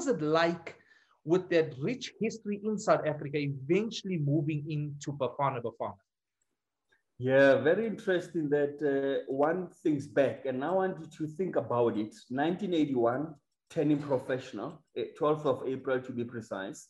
was 0.00 0.08
it 0.08 0.22
like 0.22 0.76
with 1.26 1.50
that 1.50 1.74
rich 1.78 2.12
history 2.18 2.58
in 2.64 2.78
South 2.78 3.04
Africa, 3.06 3.36
eventually 3.36 4.16
moving 4.16 4.64
into 4.66 5.12
Bafana 5.12 5.60
Bafana? 5.60 6.02
Yeah, 7.18 7.60
very 7.60 7.86
interesting 7.86 8.48
that 8.48 8.76
uh, 8.80 9.30
one 9.30 9.68
thinks 9.82 10.06
back, 10.06 10.46
and 10.46 10.64
I 10.64 10.70
want 10.70 10.96
you 11.00 11.06
to 11.18 11.26
think 11.34 11.56
about 11.56 11.98
it. 11.98 12.14
1981, 12.30 13.34
turning 13.68 13.98
professional, 13.98 14.82
12th 14.96 15.44
eh, 15.44 15.48
of 15.50 15.68
April 15.68 16.00
to 16.00 16.12
be 16.12 16.24
precise, 16.24 16.88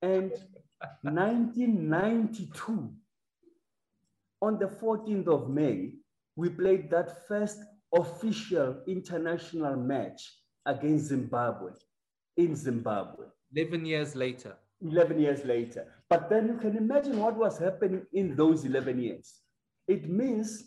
and 0.00 0.30
1992, 1.02 2.92
on 4.40 4.58
the 4.60 4.68
14th 4.68 5.26
of 5.26 5.50
May, 5.50 5.94
we 6.36 6.48
played 6.48 6.90
that 6.90 7.26
first 7.26 7.58
official 7.92 8.84
international 8.86 9.74
match 9.74 10.22
against 10.64 11.06
Zimbabwe 11.06 11.72
in 12.36 12.54
Zimbabwe. 12.54 13.26
11 13.54 13.84
years 13.84 14.14
later. 14.14 14.56
11 14.82 15.20
years 15.20 15.44
later. 15.44 15.86
But 16.08 16.28
then 16.28 16.48
you 16.48 16.58
can 16.58 16.76
imagine 16.76 17.18
what 17.18 17.36
was 17.36 17.58
happening 17.58 18.06
in 18.12 18.36
those 18.36 18.64
11 18.64 18.98
years. 19.00 19.40
It 19.88 20.08
means 20.08 20.64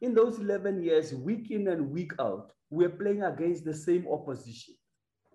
in 0.00 0.14
those 0.14 0.38
11 0.38 0.82
years, 0.82 1.14
week 1.14 1.50
in 1.50 1.68
and 1.68 1.90
week 1.90 2.12
out, 2.20 2.52
we're 2.70 2.90
playing 2.90 3.22
against 3.22 3.64
the 3.64 3.74
same 3.74 4.06
opposition. 4.08 4.74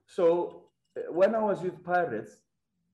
So 0.05 0.65
uh, 0.98 1.12
when 1.12 1.34
I 1.34 1.39
was 1.39 1.62
with 1.62 1.84
Pirates, 1.84 2.38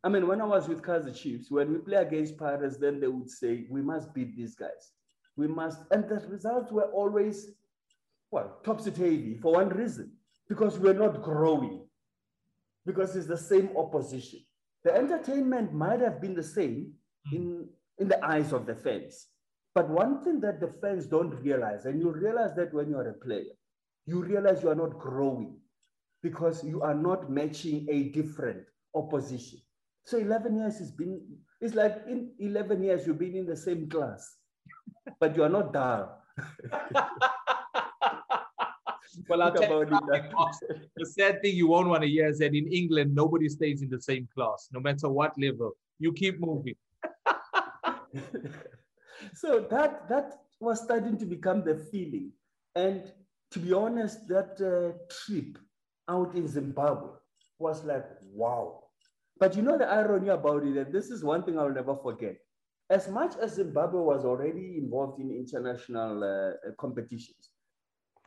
I 0.03 0.09
mean, 0.09 0.27
when 0.27 0.41
I 0.41 0.45
was 0.45 0.67
with 0.67 0.81
Kaizer 0.81 1.15
Chiefs, 1.15 1.49
when 1.49 1.73
we 1.73 1.79
play 1.79 1.97
against 1.97 2.37
Pirates, 2.37 2.77
then 2.77 2.99
they 2.99 3.07
would 3.07 3.29
say, 3.29 3.65
we 3.69 3.81
must 3.81 4.13
beat 4.13 4.37
these 4.37 4.55
guys. 4.55 4.91
We 5.35 5.47
must, 5.47 5.79
and 5.91 6.07
the 6.07 6.23
results 6.27 6.71
were 6.71 6.89
always, 6.91 7.51
well, 8.31 8.59
topsy-turvy 8.63 9.39
for 9.41 9.53
one 9.53 9.69
reason, 9.69 10.11
because 10.47 10.79
we're 10.79 10.93
not 10.93 11.23
growing, 11.23 11.86
because 12.87 13.15
it's 13.15 13.27
the 13.27 13.37
same 13.37 13.69
opposition. 13.77 14.39
The 14.83 14.95
entertainment 14.95 15.73
might 15.73 15.99
have 15.99 16.21
been 16.21 16.33
the 16.33 16.41
same 16.41 16.93
hmm. 17.29 17.35
in, 17.35 17.69
in 17.99 18.07
the 18.07 18.25
eyes 18.25 18.53
of 18.53 18.65
the 18.65 18.73
fans, 18.73 19.27
but 19.75 19.89
one 19.89 20.23
thing 20.23 20.39
that 20.39 20.59
the 20.59 20.73
fans 20.81 21.05
don't 21.05 21.35
realize, 21.43 21.85
and 21.85 21.99
you 21.99 22.09
realize 22.09 22.55
that 22.55 22.73
when 22.73 22.89
you're 22.89 23.09
a 23.09 23.13
player, 23.13 23.53
you 24.07 24.23
realize 24.23 24.63
you 24.63 24.69
are 24.69 24.75
not 24.75 24.97
growing 24.97 25.57
because 26.23 26.63
you 26.63 26.81
are 26.81 26.95
not 26.95 27.29
matching 27.29 27.85
a 27.89 28.03
different 28.09 28.63
opposition. 28.95 29.59
So 30.05 30.17
11 30.17 30.55
years 30.57 30.79
has 30.79 30.91
been, 30.91 31.21
it's 31.59 31.75
like 31.75 31.97
in 32.07 32.31
11 32.39 32.81
years 32.81 33.05
you've 33.05 33.19
been 33.19 33.35
in 33.35 33.45
the 33.45 33.55
same 33.55 33.89
class, 33.89 34.35
but 35.19 35.35
you 35.35 35.43
are 35.43 35.49
not 35.49 35.73
dull. 35.73 36.23
well, 39.27 39.41
I'll 39.41 39.53
tell 39.53 39.83
you 39.83 39.99
the 40.95 41.05
sad 41.05 41.41
thing 41.41 41.55
you 41.55 41.67
won't 41.67 41.87
want 41.87 42.03
to 42.03 42.09
hear 42.09 42.27
is 42.27 42.39
that 42.39 42.53
in 42.53 42.67
England, 42.67 43.13
nobody 43.15 43.49
stays 43.49 43.81
in 43.81 43.89
the 43.89 44.01
same 44.01 44.27
class, 44.33 44.69
no 44.71 44.79
matter 44.79 45.09
what 45.09 45.37
level. 45.39 45.73
You 45.99 46.13
keep 46.13 46.39
moving. 46.39 46.75
so 49.33 49.65
that 49.69 50.07
that 50.09 50.39
was 50.59 50.81
starting 50.81 51.17
to 51.17 51.25
become 51.25 51.63
the 51.63 51.75
feeling. 51.75 52.31
And 52.75 53.11
to 53.51 53.59
be 53.59 53.73
honest, 53.73 54.27
that 54.27 54.59
uh, 54.61 54.97
trip 55.09 55.57
out 56.09 56.35
in 56.35 56.47
Zimbabwe 56.47 57.09
was 57.59 57.83
like, 57.83 58.05
wow. 58.33 58.83
But 59.39 59.55
you 59.55 59.61
know 59.61 59.77
the 59.77 59.87
irony 59.87 60.29
about 60.29 60.63
it, 60.63 60.77
and 60.77 60.93
this 60.93 61.09
is 61.09 61.23
one 61.23 61.43
thing 61.43 61.59
I'll 61.59 61.73
never 61.73 61.95
forget. 61.95 62.37
As 62.89 63.07
much 63.09 63.35
as 63.41 63.55
Zimbabwe 63.55 63.99
was 63.99 64.25
already 64.25 64.77
involved 64.77 65.19
in 65.19 65.29
international 65.31 66.23
uh, 66.23 66.71
competitions, 66.77 67.51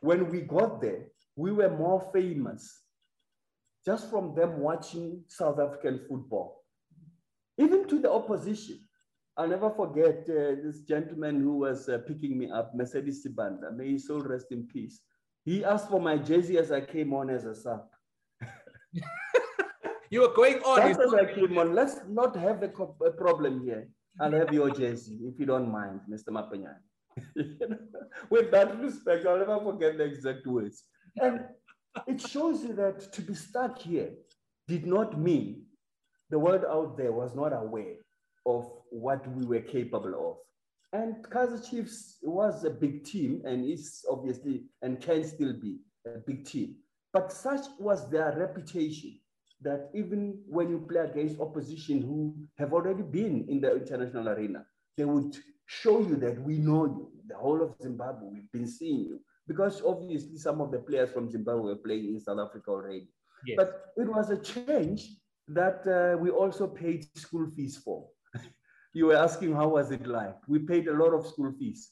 when 0.01 0.29
we 0.29 0.41
got 0.41 0.81
there, 0.81 1.07
we 1.35 1.51
were 1.51 1.69
more 1.69 2.09
famous 2.13 2.81
just 3.85 4.09
from 4.09 4.35
them 4.35 4.59
watching 4.59 5.23
South 5.27 5.59
African 5.59 6.01
football. 6.07 6.63
Even 7.57 7.87
to 7.87 7.99
the 7.99 8.11
opposition, 8.11 8.79
I'll 9.37 9.47
never 9.47 9.69
forget 9.69 10.27
uh, 10.29 10.61
this 10.63 10.81
gentleman 10.81 11.39
who 11.39 11.57
was 11.59 11.87
uh, 11.89 11.99
picking 12.07 12.37
me 12.37 12.51
up, 12.51 12.75
Mercedes 12.75 13.25
Sibanda. 13.25 13.75
May 13.75 13.93
his 13.93 14.07
soul 14.07 14.21
rest 14.21 14.47
in 14.51 14.67
peace. 14.67 15.01
He 15.45 15.63
asked 15.63 15.89
for 15.89 15.99
my 15.99 16.17
jersey 16.17 16.57
as 16.57 16.71
I 16.71 16.81
came 16.81 17.13
on 17.13 17.29
as 17.29 17.45
a 17.45 17.55
sub. 17.55 17.87
you 20.11 20.21
were 20.21 20.33
going 20.35 20.57
on. 20.63 20.87
Just 20.87 20.99
as 20.99 21.13
I 21.13 21.33
came 21.33 21.57
on, 21.57 21.73
let's 21.73 21.97
not 22.07 22.35
have 22.35 22.61
a, 22.61 22.71
a, 23.05 23.11
problem 23.11 23.63
here. 23.63 23.87
I'll 24.19 24.31
have 24.33 24.53
your 24.53 24.69
jersey 24.69 25.19
if 25.23 25.39
you 25.39 25.45
don't 25.45 25.71
mind, 25.71 26.01
Mr. 26.09 26.29
Maponyane. 26.29 26.83
With 28.29 28.51
that 28.51 28.79
respect, 28.79 29.25
I'll 29.25 29.37
never 29.37 29.59
forget 29.59 29.97
the 29.97 30.05
exact 30.05 30.45
words. 30.47 30.83
And 31.21 31.45
it 32.07 32.21
shows 32.21 32.63
you 32.63 32.73
that 32.73 33.11
to 33.13 33.21
be 33.21 33.33
stuck 33.33 33.79
here 33.79 34.11
did 34.67 34.85
not 34.85 35.19
mean 35.19 35.63
the 36.29 36.39
world 36.39 36.63
out 36.69 36.97
there 36.97 37.11
was 37.11 37.35
not 37.35 37.53
aware 37.53 37.95
of 38.45 38.71
what 38.89 39.27
we 39.35 39.45
were 39.45 39.59
capable 39.59 40.29
of. 40.29 40.37
And 40.93 41.23
Kaizer 41.23 41.69
Chiefs 41.69 42.17
was 42.21 42.63
a 42.63 42.69
big 42.69 43.03
team 43.03 43.41
and 43.45 43.65
is 43.65 44.03
obviously 44.09 44.63
and 44.81 45.01
can 45.01 45.23
still 45.23 45.53
be 45.53 45.79
a 46.05 46.19
big 46.25 46.45
team. 46.45 46.75
But 47.13 47.31
such 47.31 47.65
was 47.79 48.09
their 48.09 48.33
reputation 48.37 49.19
that 49.61 49.89
even 49.93 50.39
when 50.47 50.69
you 50.69 50.85
play 50.89 51.01
against 51.01 51.39
opposition 51.39 52.01
who 52.01 52.35
have 52.57 52.73
already 52.73 53.03
been 53.03 53.45
in 53.47 53.61
the 53.61 53.75
international 53.75 54.29
arena, 54.29 54.65
they 54.97 55.05
would 55.05 55.37
show 55.79 55.99
you 56.01 56.15
that 56.17 56.41
we 56.41 56.57
know 56.57 56.85
you. 56.85 57.07
The 57.27 57.37
whole 57.37 57.61
of 57.61 57.75
Zimbabwe, 57.81 58.27
we've 58.33 58.51
been 58.51 58.67
seeing 58.67 58.99
you. 59.09 59.19
Because 59.47 59.81
obviously 59.85 60.37
some 60.37 60.59
of 60.59 60.71
the 60.71 60.79
players 60.79 61.11
from 61.11 61.29
Zimbabwe 61.29 61.61
were 61.61 61.83
playing 61.87 62.05
in 62.13 62.19
South 62.19 62.39
Africa 62.39 62.71
already. 62.71 63.07
Yes. 63.45 63.55
But 63.57 63.69
it 63.95 64.07
was 64.07 64.29
a 64.29 64.37
change 64.37 65.01
that 65.47 65.79
uh, 65.87 66.17
we 66.17 66.29
also 66.29 66.67
paid 66.67 67.05
school 67.17 67.47
fees 67.55 67.77
for 67.77 68.07
you 68.93 69.07
were 69.07 69.15
asking 69.15 69.53
how 69.55 69.69
was 69.69 69.91
it 69.91 70.05
like. 70.05 70.37
We 70.47 70.59
paid 70.59 70.87
a 70.87 70.93
lot 70.93 71.13
of 71.13 71.25
school 71.25 71.51
fees. 71.57 71.89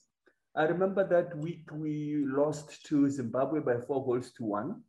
I 0.56 0.64
remember 0.64 1.08
that 1.08 1.38
week 1.38 1.66
we 1.72 2.24
lost 2.26 2.86
to 2.88 3.10
Zimbabwe 3.10 3.62
by 3.62 3.78
four 3.88 4.06
goals 4.06 4.32
to 4.38 4.44
one. 4.44 4.82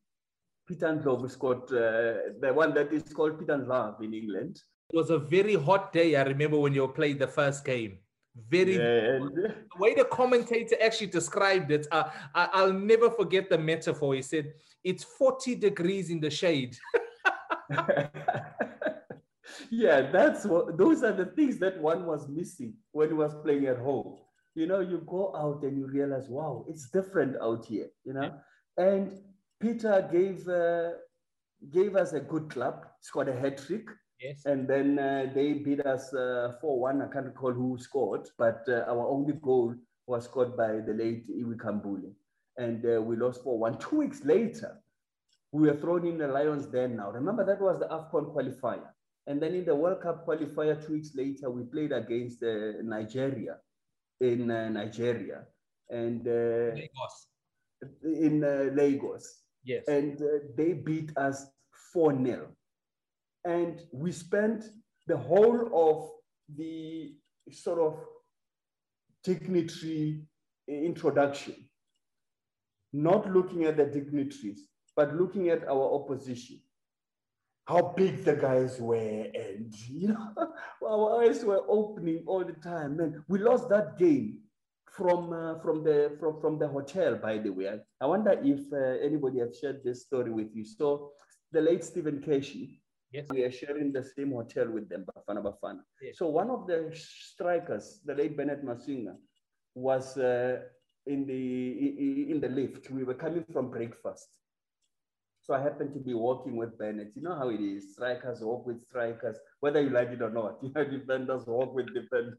Peter 0.67 0.89
Ndlovu 0.89 1.31
scored 1.31 1.65
uh, 1.73 2.35
the 2.41 2.53
one 2.53 2.75
that 2.75 2.93
is 2.93 3.03
called 3.13 3.39
Peter 3.39 3.57
Love 3.57 4.03
in 4.03 4.15
England. 4.15 4.61
It 4.93 4.97
was 4.97 5.11
a 5.11 5.19
very 5.19 5.55
hot 5.55 5.93
day. 5.93 6.17
I 6.17 6.23
remember 6.23 6.59
when 6.59 6.75
you 6.75 6.87
played 6.89 7.19
the 7.19 7.29
first 7.29 7.65
game. 7.65 7.99
Very 8.49 8.77
yeah. 8.77 9.19
the 9.19 9.55
way 9.79 9.95
the 9.95 10.05
commentator 10.05 10.77
actually 10.81 11.09
described 11.09 11.71
it. 11.73 11.87
Uh, 11.91 12.05
I, 12.35 12.63
will 12.65 12.73
never 12.73 13.11
forget 13.11 13.51
the 13.51 13.59
metaphor. 13.59 14.15
He 14.15 14.23
said, 14.23 14.53
"It's 14.85 15.03
40 15.03 15.57
degrees 15.57 16.11
in 16.11 16.21
the 16.21 16.31
shade." 16.31 16.77
yeah, 19.71 20.11
that's 20.11 20.45
what 20.45 20.79
those 20.79 21.03
are 21.03 21.13
the 21.13 21.27
things 21.27 21.59
that 21.59 21.79
one 21.81 22.07
was 22.07 22.29
missing 22.29 22.75
when 22.93 23.09
he 23.09 23.15
was 23.15 23.35
playing 23.43 23.67
at 23.67 23.79
home. 23.79 24.17
You 24.55 24.67
know, 24.67 24.81
you 24.81 25.03
go 25.07 25.35
out 25.37 25.63
and 25.63 25.77
you 25.77 25.87
realize, 25.87 26.29
wow, 26.29 26.65
it's 26.69 26.91
different 26.91 27.37
out 27.41 27.65
here, 27.67 27.89
you 28.05 28.13
know. 28.13 28.33
Yeah. 28.79 28.85
And 28.85 29.21
Peter 29.61 30.09
gave 30.11 30.49
uh, 30.49 30.91
gave 31.71 31.97
us 31.97 32.13
a 32.13 32.21
good 32.21 32.51
club, 32.51 32.87
scored 33.01 33.29
a 33.29 33.39
hat 33.39 33.59
trick. 33.59 33.87
Yes. 34.21 34.45
And 34.45 34.69
then 34.69 34.99
uh, 34.99 35.31
they 35.35 35.55
beat 35.55 35.81
us 35.87 36.13
uh, 36.13 36.53
4 36.61 36.79
1. 36.81 37.03
I 37.03 37.07
can't 37.09 37.27
recall 37.27 37.53
who 37.53 37.79
scored, 37.79 38.29
but 38.37 38.63
uh, 38.69 38.85
our 38.87 39.07
only 39.09 39.33
goal 39.35 39.75
was 40.07 40.25
scored 40.25 40.57
by 40.57 40.81
the 40.81 40.93
late 40.93 41.27
Iwi 41.29 41.57
Kambule. 41.57 42.13
And 42.59 42.85
uh, 42.85 43.01
we 43.01 43.17
lost 43.17 43.43
4 43.43 43.59
1. 43.59 43.79
Two 43.79 43.97
weeks 43.97 44.25
later, 44.25 44.77
we 45.53 45.69
were 45.69 45.77
thrown 45.77 46.07
in 46.07 46.19
the 46.19 46.29
Lions 46.29 46.67
Den 46.67 46.97
now. 46.97 47.11
Remember, 47.11 47.45
that 47.45 47.61
was 47.61 47.79
the 47.79 47.87
AFCON 47.87 48.35
qualifier. 48.35 48.89
And 49.27 49.41
then 49.41 49.55
in 49.55 49.65
the 49.65 49.75
World 49.75 50.03
Cup 50.03 50.27
qualifier, 50.27 50.85
two 50.85 50.93
weeks 50.93 51.15
later, 51.15 51.51
we 51.51 51.63
played 51.65 51.93
against 51.93 52.43
uh, 52.43 52.83
Nigeria 52.83 53.57
in 54.21 54.51
uh, 54.51 54.69
Nigeria 54.69 55.45
and 55.89 56.27
uh, 56.27 56.75
Lagos. 56.75 57.27
in 58.03 58.45
uh, 58.45 58.71
Lagos. 58.75 59.43
Yes. 59.65 59.85
And 59.89 60.21
uh, 60.21 60.27
they 60.57 60.73
beat 60.75 61.17
us 61.17 61.47
4 61.93 62.25
0. 62.25 62.49
And 63.45 63.81
we 63.93 64.13
spent 64.13 64.65
the 65.07 65.17
whole 65.17 65.71
of 65.73 66.11
the 66.57 67.15
sort 67.53 67.79
of 67.79 67.99
dignitary 69.25 70.23
introduction, 70.69 71.55
not 72.93 73.31
looking 73.33 73.65
at 73.65 73.77
the 73.77 73.87
dignitaries, 73.87 74.69
but 74.95 75.15
looking 75.15 75.49
at 75.49 75.67
our 75.69 75.95
opposition 75.95 76.61
how 77.71 77.95
big 77.97 78.25
the 78.25 78.35
guys 78.35 78.81
were, 78.81 79.27
and 79.35 79.73
you 79.89 80.09
know, 80.09 80.35
our 80.89 81.23
eyes 81.23 81.45
were 81.45 81.63
opening 81.69 82.25
all 82.27 82.45
the 82.45 82.59
time. 82.71 82.97
Man, 82.97 83.25
we 83.29 83.39
lost 83.39 83.69
that 83.69 83.97
game 83.97 84.39
from 84.91 85.33
uh, 85.33 85.61
from 85.61 85.85
the 85.85 86.17
from, 86.19 86.41
from 86.41 86.59
the 86.59 86.67
hotel. 86.67 87.15
By 87.15 87.39
the 87.39 87.51
way, 87.51 87.69
I, 87.69 87.77
I 88.01 88.07
wonder 88.07 88.33
if 88.43 88.61
uh, 88.73 89.07
anybody 89.07 89.39
has 89.39 89.59
shared 89.61 89.85
this 89.85 90.03
story 90.03 90.33
with 90.33 90.49
you. 90.53 90.65
So 90.65 91.13
the 91.53 91.61
late 91.61 91.85
Stephen 91.85 92.21
Keshi, 92.21 92.81
yes. 93.13 93.27
we 93.31 93.43
are 93.43 93.51
sharing 93.51 93.93
the 93.93 94.05
same 94.05 94.33
hotel 94.33 94.71
with 94.71 94.89
them, 94.89 95.05
Bafana 95.05 95.43
Bafana. 95.43 95.81
Yes. 96.03 96.19
So 96.19 96.27
one 96.29 96.51
of 96.51 96.67
the 96.67 96.91
strikers, 96.95 98.01
the 98.05 98.15
late 98.15 98.37
Bennett 98.37 98.65
Masinga, 98.65 99.17
was 99.75 100.17
uh, 100.19 100.61
in 101.07 101.27
the 101.27 102.31
in 102.31 102.41
the 102.41 102.49
lift. 102.49 102.91
We 102.91 103.05
were 103.05 103.15
coming 103.15 103.45
from 103.53 103.71
breakfast 103.71 104.29
So 105.43 105.55
I 105.55 105.61
happened 105.61 105.95
to 105.95 106.01
be 106.01 106.15
walking 106.15 106.57
with 106.57 106.79
Bennett. 106.79 107.13
You 107.17 107.23
know 107.23 107.35
how 107.35 107.49
it 107.49 107.61
is. 107.61 107.95
Strikers 107.95 108.41
walk 108.41 108.67
with 108.67 108.81
strikers, 108.83 109.37
whether 109.61 109.81
you 109.81 109.91
like 109.91 110.11
it 110.11 110.23
or 110.23 110.31
not. 110.31 110.59
You 110.63 110.71
know, 110.75 110.85
defenders 110.85 111.47
walk 111.47 111.75
with 111.75 111.87
defenders. 111.95 112.39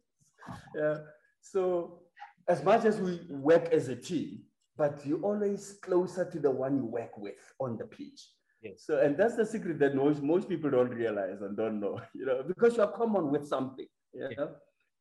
Yeah. 0.75 0.97
So 1.41 2.03
as 2.47 2.63
much 2.63 2.85
as 2.85 2.99
we 2.99 3.19
work 3.29 3.73
as 3.73 3.89
a 3.89 3.95
team, 3.95 4.43
but 4.77 5.05
you're 5.05 5.21
always 5.21 5.73
closer 5.81 6.25
to 6.29 6.39
the 6.39 6.51
one 6.51 6.77
you 6.77 6.85
work 6.85 7.17
with 7.17 7.41
on 7.59 7.77
the 7.77 7.85
pitch. 7.85 8.21
Yes. 8.61 8.83
So, 8.85 8.99
and 8.99 9.17
that's 9.17 9.35
the 9.35 9.45
secret 9.45 9.79
that 9.79 9.95
most, 9.95 10.21
most 10.21 10.47
people 10.47 10.69
don't 10.69 10.91
realize 10.91 11.41
and 11.41 11.57
don't 11.57 11.79
know, 11.79 11.99
you 12.13 12.25
know, 12.25 12.43
because 12.47 12.77
you're 12.77 12.87
common 12.87 13.31
with 13.31 13.47
something, 13.47 13.87
you 14.13 14.21
know? 14.21 14.29
Yeah. 14.37 14.45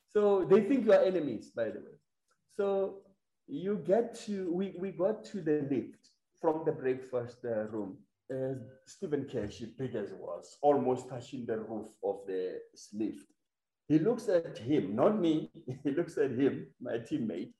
So 0.08 0.44
they 0.44 0.62
think 0.62 0.86
you 0.86 0.92
are 0.92 1.02
enemies, 1.02 1.50
by 1.54 1.64
the 1.66 1.80
way. 1.80 1.96
So 2.56 3.02
you 3.46 3.76
get 3.86 4.14
to, 4.26 4.52
we, 4.52 4.74
we 4.78 4.90
got 4.90 5.24
to 5.26 5.40
the 5.40 5.66
lift 5.70 6.08
from 6.40 6.62
the 6.64 6.72
breakfast 6.72 7.38
uh, 7.44 7.64
room. 7.68 7.98
Uh, 8.32 8.54
Stephen 8.86 9.24
Keshi, 9.24 9.76
big 9.76 9.94
as 9.94 10.12
was, 10.12 10.56
almost 10.62 11.08
touching 11.08 11.44
the 11.46 11.58
roof 11.58 11.88
of 12.02 12.20
the 12.26 12.58
lift. 12.94 13.26
He 13.88 13.98
looks 13.98 14.28
at 14.28 14.56
him, 14.56 14.94
not 14.94 15.20
me, 15.20 15.50
he 15.84 15.90
looks 15.90 16.16
at 16.16 16.30
him, 16.30 16.68
my 16.80 16.98
teammate, 16.98 17.52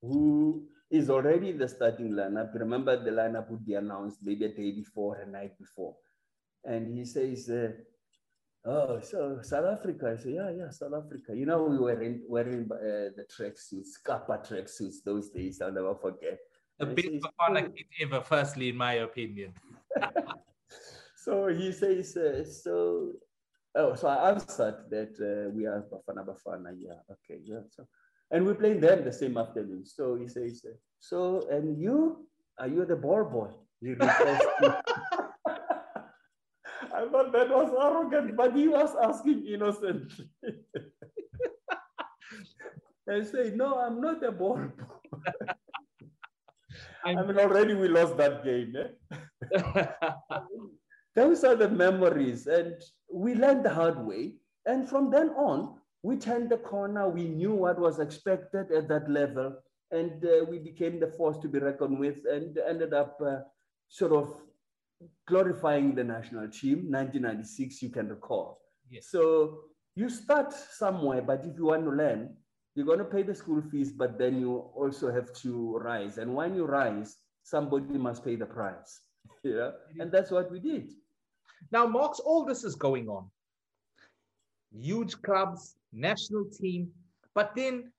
who 0.00 0.66
is 0.92 1.08
already 1.08 1.50
in 1.50 1.58
the 1.58 1.68
starting 1.68 2.12
lineup. 2.12 2.54
Remember, 2.54 3.02
the 3.02 3.10
lineup 3.10 3.50
would 3.50 3.64
be 3.64 3.74
announced 3.74 4.18
maybe 4.22 4.44
a 4.44 4.48
day 4.48 4.72
before, 4.72 5.16
a 5.16 5.26
night 5.26 5.58
before. 5.58 5.96
And 6.64 6.86
he 6.86 7.04
says, 7.04 7.48
uh, 7.48 7.72
Oh, 8.64 9.00
so 9.00 9.40
South 9.42 9.64
Africa. 9.64 10.14
I 10.16 10.22
say, 10.22 10.34
Yeah, 10.34 10.50
yeah, 10.50 10.70
South 10.70 10.92
Africa. 10.94 11.34
You 11.34 11.46
know, 11.46 11.64
we 11.64 11.78
were 11.78 12.00
in, 12.00 12.22
wearing 12.28 12.68
uh, 12.70 13.10
the 13.16 13.26
tracksuits, 13.34 13.98
Kappa 14.06 14.38
tracksuits 14.38 15.02
those 15.04 15.30
days. 15.30 15.60
I'll 15.60 15.72
never 15.72 15.96
forget. 15.96 16.38
The 16.78 16.86
best 16.86 17.08
Bafana 17.08 17.74
kid 17.74 17.86
ever, 18.02 18.20
firstly, 18.20 18.68
in 18.68 18.76
my 18.76 18.94
opinion. 18.94 19.54
so 21.16 21.48
he 21.48 21.72
says, 21.72 22.16
uh, 22.16 22.44
So, 22.44 23.12
oh, 23.74 23.94
so 23.94 24.08
I 24.08 24.30
answered 24.30 24.84
that 24.90 25.14
uh, 25.18 25.50
we 25.50 25.66
are 25.66 25.84
Bafana 25.90 26.24
Bafana. 26.24 26.72
Yeah, 26.78 27.00
okay, 27.10 27.40
yeah. 27.42 27.62
So 27.70 27.88
and 28.32 28.46
we 28.46 28.54
playing 28.54 28.80
them 28.80 29.04
the 29.04 29.12
same 29.12 29.36
afternoon. 29.36 29.84
So 29.84 30.16
he 30.16 30.26
says, 30.26 30.64
so, 30.98 31.46
and 31.50 31.78
you, 31.78 32.26
are 32.58 32.66
you 32.66 32.84
the 32.84 32.96
ball 32.96 33.24
boy? 33.24 33.50
He 33.80 33.94
I 36.94 37.08
thought 37.10 37.32
that 37.32 37.48
was 37.48 37.72
arrogant, 37.78 38.36
but 38.36 38.54
he 38.54 38.68
was 38.68 38.94
asking 39.02 39.46
innocently. 39.46 40.28
I 43.10 43.22
say, 43.22 43.52
no, 43.54 43.78
I'm 43.78 44.00
not 44.00 44.22
a 44.24 44.32
ball 44.32 44.56
boy. 44.56 44.84
I 47.04 47.14
mean, 47.14 47.38
already 47.38 47.74
we 47.74 47.88
lost 47.88 48.16
that 48.16 48.44
game. 48.44 48.76
Eh? 48.76 48.86
Those 51.14 51.44
are 51.44 51.56
the 51.56 51.68
memories, 51.68 52.46
and 52.46 52.80
we 53.12 53.34
learned 53.34 53.64
the 53.64 53.74
hard 53.74 53.98
way. 54.06 54.36
And 54.64 54.88
from 54.88 55.10
then 55.10 55.30
on, 55.30 55.81
we 56.02 56.16
turned 56.16 56.50
the 56.50 56.58
corner. 56.58 57.08
We 57.08 57.28
knew 57.28 57.54
what 57.54 57.78
was 57.78 57.98
expected 58.00 58.72
at 58.72 58.88
that 58.88 59.08
level, 59.08 59.56
and 59.90 60.24
uh, 60.24 60.44
we 60.48 60.58
became 60.58 60.98
the 60.98 61.06
force 61.06 61.38
to 61.38 61.48
be 61.48 61.58
reckoned 61.58 61.98
with, 61.98 62.18
and 62.30 62.58
ended 62.58 62.92
up 62.92 63.20
uh, 63.24 63.38
sort 63.88 64.12
of 64.12 64.40
glorifying 65.26 65.94
the 65.94 66.04
national 66.04 66.48
team. 66.48 66.90
1996, 66.90 67.82
you 67.82 67.90
can 67.90 68.08
recall. 68.08 68.60
Yes. 68.90 69.08
So 69.10 69.60
you 69.94 70.08
start 70.08 70.52
somewhere, 70.52 71.22
but 71.22 71.44
if 71.44 71.56
you 71.56 71.66
want 71.66 71.84
to 71.84 71.90
learn, 71.90 72.34
you're 72.74 72.86
going 72.86 72.98
to 72.98 73.04
pay 73.04 73.22
the 73.22 73.34
school 73.34 73.62
fees, 73.70 73.92
but 73.92 74.18
then 74.18 74.40
you 74.40 74.56
also 74.74 75.12
have 75.12 75.32
to 75.34 75.78
rise. 75.78 76.18
And 76.18 76.34
when 76.34 76.54
you 76.54 76.64
rise, 76.64 77.16
somebody 77.42 77.98
must 77.98 78.24
pay 78.24 78.36
the 78.36 78.46
price. 78.46 79.00
yeah, 79.44 79.70
and 79.98 80.10
that's 80.10 80.30
what 80.30 80.50
we 80.50 80.58
did. 80.58 80.90
Now, 81.70 81.86
Marks, 81.86 82.18
all 82.18 82.44
this 82.44 82.64
is 82.64 82.74
going 82.74 83.08
on. 83.08 83.30
Huge 84.74 85.20
clubs, 85.22 85.76
national 85.92 86.46
team, 86.46 86.90
but 87.34 87.52
then 87.54 87.92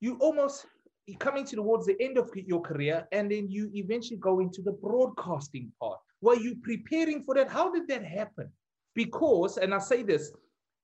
you 0.00 0.16
almost 0.20 0.66
you're 1.06 1.18
coming 1.18 1.44
towards 1.44 1.86
the 1.86 1.96
end 2.00 2.16
of 2.16 2.30
your 2.34 2.62
career 2.62 3.06
and 3.12 3.30
then 3.30 3.50
you 3.50 3.70
eventually 3.74 4.16
go 4.16 4.40
into 4.40 4.62
the 4.62 4.72
broadcasting 4.72 5.70
part. 5.80 5.98
Were 6.22 6.36
you 6.36 6.56
preparing 6.62 7.22
for 7.22 7.34
that? 7.34 7.50
How 7.50 7.70
did 7.70 7.86
that 7.88 8.04
happen? 8.04 8.50
Because, 8.94 9.58
and 9.58 9.74
I 9.74 9.78
say 9.78 10.02
this, 10.02 10.32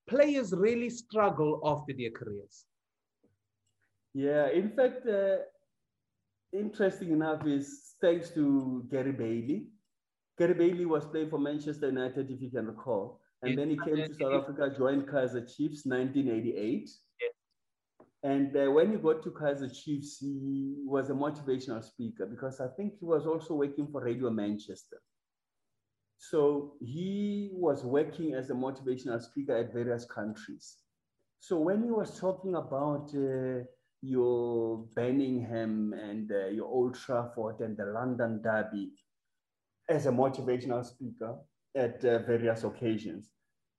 players 0.06 0.52
really 0.52 0.90
struggle 0.90 1.61
after 1.64 1.94
their 1.96 2.11
careers. 2.11 2.67
Yeah, 4.12 4.49
in 4.50 4.70
fact, 4.70 5.06
uh, 5.06 5.37
interesting 6.52 7.12
enough 7.12 7.46
is 7.46 7.94
thanks 8.00 8.31
to 8.31 8.84
Gary 8.90 9.12
Bailey. 9.12 9.67
Gary 10.38 10.55
Bailey 10.55 10.84
was 10.84 11.06
playing 11.06 11.31
for 11.31 11.38
Manchester 11.38 11.87
United, 11.88 12.31
if 12.31 12.43
you 12.43 12.50
can 12.50 12.67
recall. 12.67 13.20
And 13.43 13.57
then 13.57 13.71
he 13.71 13.79
came 13.85 13.97
to 13.97 14.15
South 14.15 14.43
Africa, 14.43 14.75
joined 14.77 15.07
Kaizer 15.07 15.47
Chiefs 15.47 15.87
1988. 15.87 16.91
And 18.23 18.55
uh, 18.55 18.71
when 18.71 18.91
he 18.91 18.99
got 18.99 19.23
to 19.23 19.31
Kaizer 19.31 19.73
Chiefs, 19.73 20.19
he 20.19 20.77
was 20.85 21.09
a 21.09 21.15
motivational 21.15 21.83
speaker 21.83 22.27
because 22.27 22.61
I 22.61 22.69
think 22.77 22.99
he 23.01 23.07
was 23.07 23.27
also 23.27 23.55
working 23.55 23.89
for 23.91 24.05
Radio 24.05 24.29
Manchester. 24.29 25.01
So 26.19 26.75
he 26.81 27.51
was 27.55 27.83
working 27.83 28.35
as 28.35 28.51
a 28.51 28.55
motivational 28.55 29.23
speaker 29.23 29.57
at 29.57 29.73
various 29.73 30.05
countries. 30.05 30.77
So 31.41 31.59
when 31.59 31.83
he 31.83 31.91
was 31.91 32.21
talking 32.21 32.57
about 32.57 33.11
uh, 33.15 33.65
your 34.03 34.85
Birmingham 34.95 35.95
and 35.95 36.31
uh, 36.31 36.49
your 36.49 36.67
Old 36.67 36.95
Trafford 36.95 37.61
and 37.61 37.75
the 37.75 37.87
London 37.87 38.43
Derby 38.43 38.91
as 39.89 40.05
a 40.05 40.11
motivational 40.11 40.85
speaker, 40.85 41.37
at 41.76 42.05
uh, 42.05 42.19
various 42.20 42.64
occasions, 42.64 43.31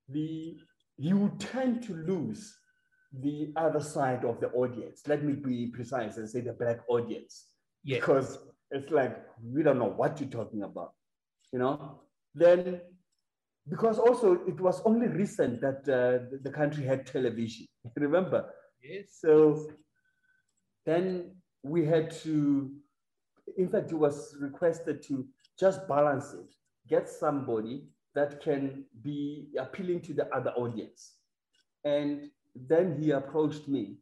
the 0.09 0.57
you 0.97 1.31
tend 1.39 1.81
to 1.83 1.93
lose 1.93 2.55
the 3.19 3.51
other 3.55 3.79
side 3.79 4.23
of 4.23 4.39
the 4.39 4.49
audience. 4.49 5.01
Let 5.07 5.23
me 5.23 5.33
be 5.33 5.67
precise 5.67 6.17
and 6.17 6.29
say 6.29 6.41
the 6.41 6.53
black 6.53 6.79
audience, 6.87 7.47
yeah. 7.83 7.97
because 7.97 8.39
it's 8.69 8.91
like 8.91 9.17
we 9.43 9.63
don't 9.63 9.79
know 9.79 9.93
what 9.95 10.19
you're 10.19 10.29
talking 10.29 10.63
about, 10.63 10.93
you 11.51 11.59
know. 11.59 12.01
Then, 12.33 12.81
because 13.67 13.99
also 13.99 14.39
it 14.47 14.59
was 14.59 14.81
only 14.85 15.07
recent 15.07 15.59
that 15.61 15.79
uh, 15.89 16.37
the 16.41 16.51
country 16.51 16.85
had 16.85 17.05
television. 17.05 17.67
Remember? 17.95 18.49
Yes. 18.81 19.17
So 19.19 19.67
then 20.85 21.35
we 21.63 21.85
had 21.85 22.11
to. 22.21 22.71
In 23.57 23.69
fact, 23.69 23.91
it 23.91 23.95
was 23.95 24.35
requested 24.39 25.01
to 25.03 25.27
just 25.59 25.87
balance 25.87 26.33
it 26.33 26.53
get 26.91 27.09
somebody 27.09 27.87
that 28.13 28.41
can 28.43 28.83
be 29.01 29.47
appealing 29.57 30.01
to 30.01 30.13
the 30.13 30.27
other 30.35 30.51
audience. 30.51 31.13
And 31.85 32.29
then 32.53 33.01
he 33.01 33.11
approached 33.11 33.67
me. 33.67 33.97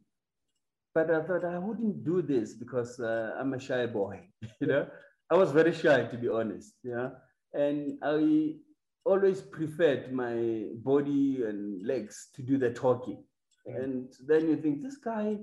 But 0.92 1.10
I 1.10 1.22
thought 1.22 1.44
I 1.44 1.58
wouldn't 1.58 2.04
do 2.04 2.20
this 2.20 2.54
because 2.54 2.98
uh, 2.98 3.32
I'm 3.38 3.54
a 3.54 3.60
shy 3.60 3.86
boy, 3.86 4.14
you 4.60 4.66
know. 4.66 4.86
I 5.30 5.36
was 5.36 5.52
very 5.52 5.72
shy, 5.72 6.02
to 6.06 6.16
be 6.16 6.28
honest, 6.28 6.74
yeah. 6.82 7.10
And 7.54 7.98
I 8.02 8.56
always 9.04 9.40
preferred 9.40 10.12
my 10.12 10.64
body 10.82 11.44
and 11.48 11.86
legs 11.86 12.28
to 12.34 12.42
do 12.42 12.58
the 12.58 12.70
talking. 12.70 13.22
And 13.66 14.12
then 14.26 14.48
you 14.48 14.56
think, 14.56 14.82
this 14.82 14.96
guy, 14.96 15.38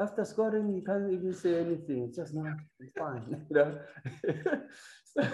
after 0.00 0.24
scoring, 0.24 0.74
he 0.74 0.80
can't 0.80 1.12
even 1.12 1.32
say 1.32 1.60
anything. 1.60 2.06
It's 2.08 2.16
just 2.16 2.34
not, 2.34 2.56
it's 2.80 2.92
fine, 2.98 3.46
you 3.50 3.56
know. 3.56 3.70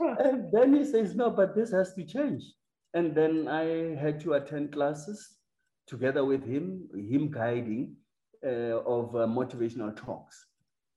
and 0.00 0.50
then 0.52 0.74
he 0.74 0.84
says, 0.84 1.14
no, 1.14 1.30
but 1.30 1.54
this 1.54 1.70
has 1.72 1.94
to 1.94 2.04
change. 2.04 2.44
And 2.94 3.14
then 3.14 3.48
I 3.48 3.96
had 3.96 4.20
to 4.20 4.34
attend 4.34 4.72
classes 4.72 5.36
together 5.86 6.24
with 6.24 6.44
him, 6.44 6.88
him 6.94 7.30
guiding 7.30 7.96
uh, 8.44 8.80
of 8.86 9.14
uh, 9.16 9.26
motivational 9.26 9.96
talks. 9.96 10.46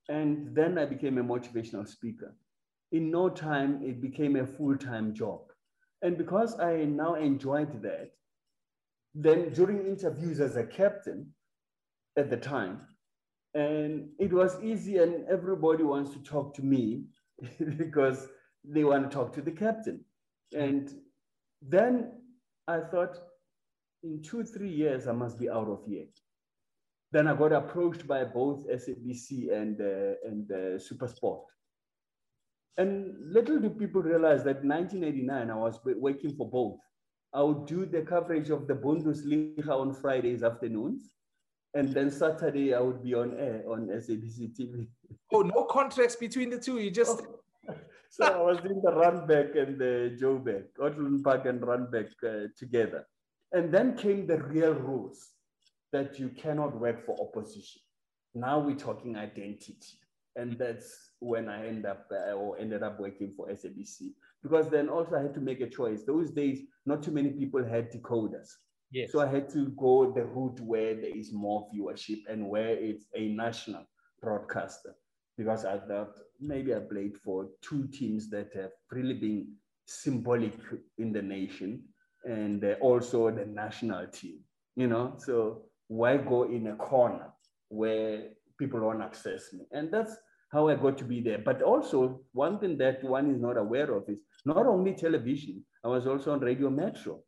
And 0.10 0.56
then 0.56 0.78
I 0.78 0.86
became 0.86 1.18
a 1.18 1.24
motivational 1.24 1.88
speaker. 1.88 2.36
In 2.92 3.12
no 3.12 3.30
time, 3.30 3.82
it 3.84 4.02
became 4.02 4.36
a 4.36 4.46
full-time 4.46 5.14
job. 5.14 5.42
And 6.02 6.18
because 6.18 6.60
I 6.60 6.86
now 6.86 7.16
enjoyed 7.16 7.82
that, 7.82 8.12
then 9.16 9.50
during 9.54 9.86
interviews 9.86 10.40
as 10.40 10.56
a 10.56 10.64
captain 10.64 11.34
at 12.18 12.30
the 12.30 12.38
time, 12.38 12.82
and 13.54 14.10
it 14.20 14.32
was 14.32 14.62
easy 14.64 14.98
and 14.98 15.26
everybody 15.28 15.84
wants 15.84 16.12
to 16.12 16.20
talk 16.20 16.54
to 16.56 16.62
me 16.62 17.06
because 17.78 18.28
they 18.68 18.84
want 18.84 19.10
to 19.10 19.16
talk 19.16 19.34
to 19.34 19.42
the 19.42 19.52
captain. 19.52 20.04
And 20.54 20.94
then 21.62 22.12
I 22.68 22.80
thought, 22.80 23.18
in 24.04 24.22
two, 24.22 24.44
three 24.44 24.70
years, 24.70 25.08
I 25.08 25.14
must 25.14 25.40
be 25.40 25.50
out 25.50 25.68
of 25.68 25.84
here. 25.88 26.06
Then 27.12 27.28
I 27.28 27.36
got 27.36 27.54
approached 27.54 28.06
by 28.06 28.26
both 28.26 28.68
SABC 28.68 29.52
and, 29.52 29.80
uh, 29.80 30.16
and 30.26 30.52
uh, 30.52 30.78
Supersport. 30.78 31.44
And 32.78 33.16
little 33.34 33.60
do 33.60 33.70
people 33.70 34.02
realize 34.02 34.44
that 34.44 34.64
1989, 34.64 35.50
I 35.50 35.56
was 35.56 35.80
working 35.84 36.36
for 36.36 36.50
both. 36.50 36.80
I 37.34 37.42
would 37.42 37.66
do 37.66 37.86
the 37.86 38.02
coverage 38.02 38.50
of 38.50 38.68
the 38.68 38.76
Bundesliga 38.76 39.70
on 39.70 39.94
Fridays 39.94 40.44
afternoons. 40.44 41.10
And 41.74 41.94
then 41.94 42.10
Saturday, 42.10 42.74
I 42.74 42.80
would 42.80 43.04
be 43.04 43.14
on 43.14 43.38
air 43.38 43.64
on 43.68 43.88
SABC 43.88 44.56
TV. 44.58 44.88
Oh, 45.34 45.42
no 45.42 45.66
contracts 45.66 46.16
between 46.16 46.50
the 46.50 46.60
two. 46.60 46.80
You 46.80 46.92
just. 46.92 47.22
Oh, 47.22 47.37
so 48.10 48.26
I 48.26 48.42
was 48.42 48.58
doing 48.60 48.82
the 48.84 48.92
Randburg 48.92 49.58
and 49.58 49.80
the 49.80 50.18
Joburg, 50.20 50.66
Auckland 50.82 51.24
Park 51.24 51.46
and 51.46 51.62
Randburg 51.62 52.10
uh, 52.24 52.48
together. 52.58 53.06
And 53.52 53.74
then 53.74 53.98
came 53.98 54.28
the 54.28 54.38
real 54.38 54.74
rules 54.74 55.30
that 55.94 56.20
you 56.20 56.30
cannot 56.30 56.80
work 56.80 57.06
for 57.06 57.16
opposition. 57.20 57.82
Now 58.36 58.60
we're 58.60 58.76
talking 58.76 59.16
identity. 59.16 60.00
And 60.36 60.58
that's 60.58 61.12
when 61.20 61.50
I 61.50 61.66
end 61.68 61.86
up 61.86 62.08
uh, 62.12 62.34
or 62.34 62.60
ended 62.60 62.84
up 62.84 63.00
working 63.00 63.34
for 63.36 63.48
SABC 63.48 64.14
because 64.44 64.70
then 64.70 64.88
also 64.88 65.16
I 65.16 65.24
had 65.24 65.34
to 65.34 65.42
make 65.42 65.62
a 65.62 65.70
choice. 65.70 66.04
Those 66.04 66.32
days, 66.32 66.62
not 66.86 67.02
too 67.02 67.12
many 67.12 67.30
people 67.30 67.64
had 67.64 67.92
decoders. 67.92 68.50
Yes. 68.92 69.12
So 69.12 69.20
I 69.20 69.28
had 69.28 69.50
to 69.50 69.70
go 69.70 70.14
the 70.14 70.26
route 70.26 70.60
where 70.62 70.96
there 70.96 71.16
is 71.16 71.34
more 71.34 71.68
viewership 71.74 72.20
and 72.30 72.48
where 72.48 72.70
it's 72.70 73.06
a 73.16 73.30
national 73.30 73.84
broadcaster 74.22 74.96
because 75.38 75.66
I 75.66 75.78
thought 75.80 76.18
maybe 76.40 76.74
I 76.74 76.80
played 76.80 77.18
for 77.18 77.48
two 77.62 77.88
teams 77.88 78.30
that 78.30 78.50
have 78.56 78.72
really 78.92 79.14
been 79.14 79.48
symbolic 79.86 80.54
in 80.98 81.14
the 81.14 81.22
nation 81.22 81.84
and 82.26 82.64
uh, 82.64 82.74
also 82.82 83.32
the 83.32 83.46
national 83.46 84.08
team, 84.08 84.40
you 84.76 84.88
know. 84.88 85.16
So 85.18 85.64
why 85.88 86.18
go 86.18 86.44
in 86.44 86.68
a 86.68 86.76
corner 86.76 87.28
where 87.70 88.30
people 88.58 88.80
don't 88.80 89.02
access 89.02 89.54
me? 89.54 89.66
And 89.72 89.92
that's 89.92 90.16
how 90.52 90.70
I 90.70 90.76
got 90.76 90.98
to 90.98 91.04
be 91.04 91.22
there. 91.22 91.40
But 91.40 91.62
also, 91.62 92.22
one 92.34 92.60
thing 92.60 92.78
that 92.80 93.04
one 93.04 93.30
is 93.30 93.40
not 93.40 93.58
aware 93.58 93.94
of 93.94 94.10
is 94.10 94.22
not 94.46 94.66
only 94.66 94.94
television, 94.94 95.64
I 95.84 95.90
was 95.90 96.08
also 96.08 96.34
on 96.34 96.40
Radio 96.40 96.70
Metro. 96.70 97.22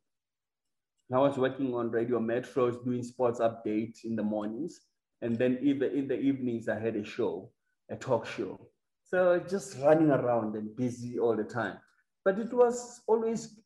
I 1.11 1.17
was 1.17 1.37
working 1.37 1.73
on 1.73 1.89
Radio 1.89 2.19
Metros 2.19 2.83
doing 2.83 3.03
sports 3.03 3.39
updates 3.39 4.03
in 4.03 4.15
the 4.15 4.23
mornings. 4.23 4.81
And 5.21 5.37
then 5.37 5.57
either 5.61 5.87
in 5.87 6.07
the 6.07 6.19
evenings, 6.19 6.69
I 6.69 6.79
had 6.79 6.95
a 6.95 7.03
show, 7.03 7.49
a 7.89 7.95
talk 7.95 8.25
show. 8.25 8.59
So 9.05 9.41
just 9.49 9.77
running 9.79 10.11
around 10.11 10.55
and 10.55 10.75
busy 10.75 11.17
all 11.19 11.35
the 11.35 11.43
time. 11.43 11.77
But 12.23 12.37
it 12.37 12.53
was 12.53 13.01
always 13.07 13.59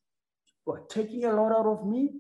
what, 0.63 0.89
taking 0.89 1.25
a 1.25 1.33
lot 1.33 1.51
out 1.51 1.65
of 1.65 1.85
me. 1.85 2.11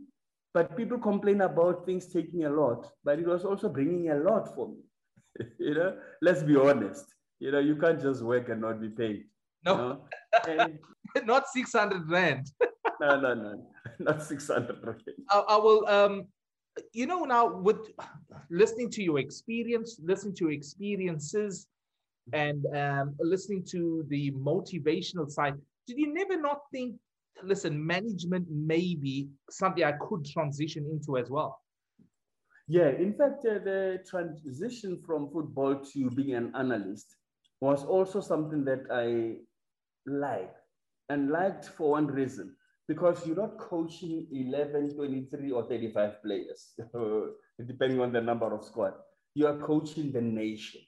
But 0.53 0.77
people 0.77 0.99
complain 0.99 1.41
about 1.41 1.85
things 1.85 2.13
taking 2.13 2.43
a 2.43 2.49
lot, 2.49 2.87
but 3.03 3.17
it 3.17 3.25
was 3.25 3.43
also 3.43 3.69
bringing 3.69 4.11
a 4.11 4.15
lot 4.15 4.53
for 4.53 4.69
me. 4.69 4.83
you 5.59 5.73
know, 5.73 5.97
let's 6.21 6.43
be 6.43 6.55
honest. 6.55 7.05
You 7.39 7.51
know, 7.51 7.59
you 7.59 7.75
can't 7.75 7.99
just 7.99 8.21
work 8.21 8.49
and 8.49 8.61
not 8.61 8.79
be 8.79 8.89
paid. 8.89 9.23
No, 9.65 10.01
you 10.47 10.55
know? 10.55 10.67
not 11.25 11.47
600 11.47 12.09
rand. 12.09 12.51
no, 13.01 13.19
no, 13.19 13.33
no, 13.33 13.67
not 13.99 14.21
600 14.21 14.77
rand. 14.83 15.01
I, 15.29 15.39
I 15.39 15.57
will, 15.57 15.87
um, 15.87 16.27
you 16.91 17.07
know, 17.07 17.23
now 17.23 17.57
with 17.57 17.89
listening 18.51 18.91
to 18.91 19.03
your 19.03 19.19
experience, 19.19 19.99
listening 20.03 20.35
to 20.35 20.45
your 20.45 20.53
experiences, 20.53 21.67
and 22.31 22.65
um, 22.73 23.15
listening 23.19 23.65
to 23.71 24.05
the 24.07 24.31
motivational 24.31 25.29
side, 25.29 25.55
did 25.87 25.97
you 25.97 26.13
never 26.13 26.39
not 26.39 26.61
think, 26.71 26.95
listen, 27.43 27.85
management 27.85 28.47
may 28.49 28.95
be 28.95 29.27
something 29.49 29.83
I 29.83 29.93
could 29.93 30.25
transition 30.25 30.85
into 30.89 31.17
as 31.17 31.29
well? 31.29 31.59
Yeah, 32.67 32.89
in 32.89 33.13
fact, 33.13 33.45
uh, 33.45 33.59
the 33.59 33.99
transition 34.09 35.01
from 35.05 35.29
football 35.31 35.83
to 35.93 36.09
being 36.11 36.35
an 36.35 36.53
analyst 36.55 37.07
was 37.59 37.83
also 37.83 38.21
something 38.21 38.63
that 38.65 38.83
I 38.89 39.39
liked 40.09 40.57
and 41.09 41.29
liked 41.29 41.65
for 41.65 41.91
one 41.91 42.07
reason 42.07 42.55
because 42.87 43.25
you're 43.25 43.35
not 43.35 43.57
coaching 43.57 44.27
11, 44.31 44.95
23, 44.95 45.51
or 45.51 45.63
35 45.67 46.23
players, 46.23 46.73
depending 47.67 47.99
on 47.99 48.13
the 48.13 48.21
number 48.21 48.53
of 48.53 48.63
squad. 48.63 48.93
You 49.35 49.47
are 49.47 49.57
coaching 49.57 50.11
the 50.11 50.21
nation 50.21 50.81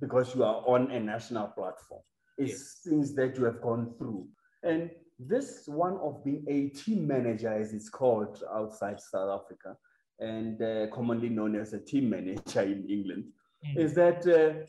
because 0.00 0.34
you 0.34 0.44
are 0.44 0.62
on 0.66 0.90
a 0.90 1.00
national 1.00 1.48
platform. 1.48 2.02
It's 2.38 2.52
yes. 2.52 2.80
things 2.84 3.14
that 3.14 3.36
you 3.36 3.44
have 3.44 3.60
gone 3.60 3.94
through. 3.98 4.26
And 4.62 4.90
this 5.18 5.64
one 5.66 5.98
of 5.98 6.24
being 6.24 6.44
a 6.48 6.68
team 6.68 7.06
manager, 7.06 7.52
as 7.52 7.74
it's 7.74 7.90
called 7.90 8.42
outside 8.54 9.00
South 9.00 9.42
Africa, 9.42 9.76
and 10.18 10.60
uh, 10.62 10.86
commonly 10.92 11.28
known 11.28 11.56
as 11.56 11.72
a 11.72 11.78
team 11.78 12.10
manager 12.10 12.62
in 12.62 12.86
England, 12.88 13.24
mm. 13.66 13.76
is 13.78 13.94
that 13.94 14.26
uh, 14.26 14.66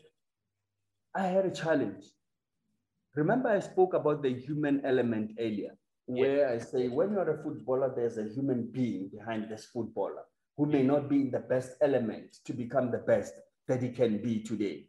I 1.17 1.27
had 1.27 1.45
a 1.45 1.51
challenge. 1.51 2.05
Remember, 3.15 3.50
I 3.50 3.59
spoke 3.59 3.93
about 3.93 4.23
the 4.23 4.33
human 4.33 4.81
element 4.85 5.31
earlier, 5.39 5.77
where 6.05 6.50
I 6.50 6.57
say 6.57 6.88
when 6.88 7.11
you're 7.11 7.39
a 7.39 7.43
footballer, 7.43 7.93
there's 7.95 8.17
a 8.17 8.33
human 8.33 8.69
being 8.71 9.09
behind 9.09 9.50
this 9.50 9.65
footballer 9.65 10.23
who 10.57 10.65
may 10.65 10.83
not 10.83 11.09
be 11.09 11.21
in 11.21 11.31
the 11.31 11.39
best 11.39 11.71
element 11.81 12.38
to 12.45 12.53
become 12.53 12.91
the 12.91 13.00
best 13.00 13.33
that 13.67 13.81
he 13.81 13.89
can 13.89 14.21
be 14.21 14.41
today. 14.41 14.85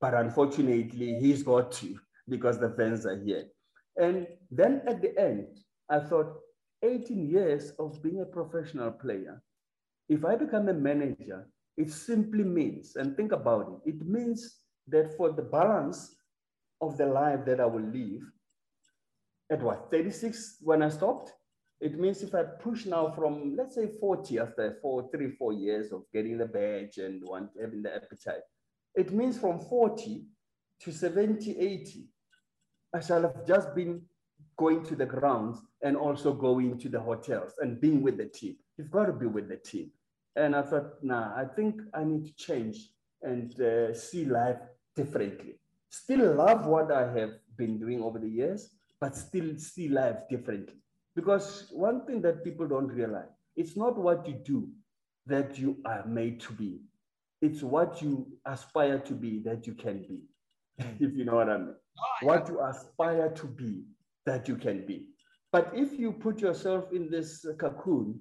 But 0.00 0.14
unfortunately, 0.14 1.18
he's 1.20 1.42
got 1.42 1.72
to 1.72 1.98
because 2.28 2.58
the 2.58 2.70
fans 2.70 3.06
are 3.06 3.18
here. 3.18 3.44
And 3.96 4.26
then 4.50 4.82
at 4.86 5.02
the 5.02 5.18
end, 5.18 5.48
I 5.90 6.00
thought 6.00 6.36
18 6.82 7.28
years 7.28 7.72
of 7.78 8.02
being 8.02 8.20
a 8.20 8.24
professional 8.24 8.92
player, 8.92 9.42
if 10.08 10.24
I 10.24 10.36
become 10.36 10.68
a 10.68 10.74
manager, 10.74 11.48
it 11.76 11.90
simply 11.90 12.44
means, 12.44 12.96
and 12.96 13.16
think 13.16 13.32
about 13.32 13.80
it, 13.84 13.94
it 13.94 14.06
means 14.06 14.60
that 14.88 15.16
for 15.16 15.30
the 15.30 15.42
balance 15.42 16.16
of 16.80 16.96
the 16.96 17.06
life 17.06 17.44
that 17.46 17.60
I 17.60 17.66
will 17.66 17.82
live, 17.82 18.22
at 19.50 19.62
what, 19.62 19.90
36 19.90 20.58
when 20.60 20.82
I 20.82 20.88
stopped? 20.88 21.32
It 21.80 21.98
means 21.98 22.22
if 22.22 22.34
I 22.34 22.42
push 22.42 22.86
now 22.86 23.10
from, 23.10 23.54
let's 23.56 23.76
say 23.76 23.88
40 24.00 24.38
after 24.40 24.78
four, 24.82 25.08
three, 25.10 25.30
four 25.30 25.52
years 25.52 25.92
of 25.92 26.02
getting 26.12 26.36
the 26.36 26.46
badge 26.46 26.98
and 26.98 27.22
one, 27.24 27.48
having 27.60 27.82
the 27.82 27.94
appetite, 27.94 28.42
it 28.94 29.12
means 29.12 29.38
from 29.38 29.60
40 29.60 30.24
to 30.80 30.92
70, 30.92 31.58
80, 31.58 32.08
I 32.94 33.00
shall 33.00 33.22
have 33.22 33.46
just 33.46 33.74
been 33.74 34.02
going 34.56 34.84
to 34.84 34.96
the 34.96 35.06
grounds 35.06 35.60
and 35.82 35.96
also 35.96 36.32
going 36.32 36.78
to 36.78 36.88
the 36.88 37.00
hotels 37.00 37.52
and 37.60 37.80
being 37.80 38.02
with 38.02 38.16
the 38.16 38.26
team. 38.26 38.56
You've 38.76 38.90
got 38.90 39.06
to 39.06 39.12
be 39.12 39.26
with 39.26 39.48
the 39.48 39.56
team. 39.56 39.90
And 40.36 40.54
I 40.54 40.62
thought, 40.62 41.02
nah, 41.02 41.34
I 41.36 41.44
think 41.44 41.80
I 41.94 42.04
need 42.04 42.26
to 42.26 42.34
change 42.34 42.90
and 43.22 43.60
uh, 43.60 43.94
see 43.94 44.24
life 44.24 44.58
differently. 44.94 45.60
Still 45.90 46.34
love 46.34 46.66
what 46.66 46.92
I 46.92 47.12
have 47.18 47.32
been 47.56 47.78
doing 47.78 48.02
over 48.02 48.18
the 48.18 48.28
years, 48.28 48.70
but 49.00 49.16
still 49.16 49.56
see 49.56 49.88
life 49.88 50.28
differently. 50.28 50.76
Because 51.14 51.68
one 51.72 52.06
thing 52.06 52.20
that 52.22 52.44
people 52.44 52.68
don't 52.68 52.88
realize, 52.88 53.30
it's 53.56 53.76
not 53.76 53.98
what 53.98 54.26
you 54.28 54.34
do 54.44 54.68
that 55.26 55.58
you 55.58 55.78
are 55.84 56.06
made 56.06 56.40
to 56.40 56.52
be. 56.52 56.80
It's 57.40 57.62
what 57.62 58.02
you 58.02 58.26
aspire 58.46 58.98
to 59.00 59.14
be 59.14 59.40
that 59.40 59.66
you 59.66 59.74
can 59.74 60.02
be, 60.08 60.20
if 61.00 61.14
you 61.14 61.24
know 61.24 61.36
what 61.36 61.48
I 61.48 61.58
mean. 61.58 61.74
Oh, 62.00 62.26
what 62.26 62.48
you 62.48 62.60
aspire 62.60 63.30
to 63.30 63.46
be 63.46 63.84
that 64.26 64.48
you 64.48 64.56
can 64.56 64.86
be. 64.86 65.06
But 65.52 65.70
if 65.74 65.98
you 65.98 66.12
put 66.12 66.40
yourself 66.40 66.92
in 66.92 67.10
this 67.10 67.46
cocoon, 67.58 68.20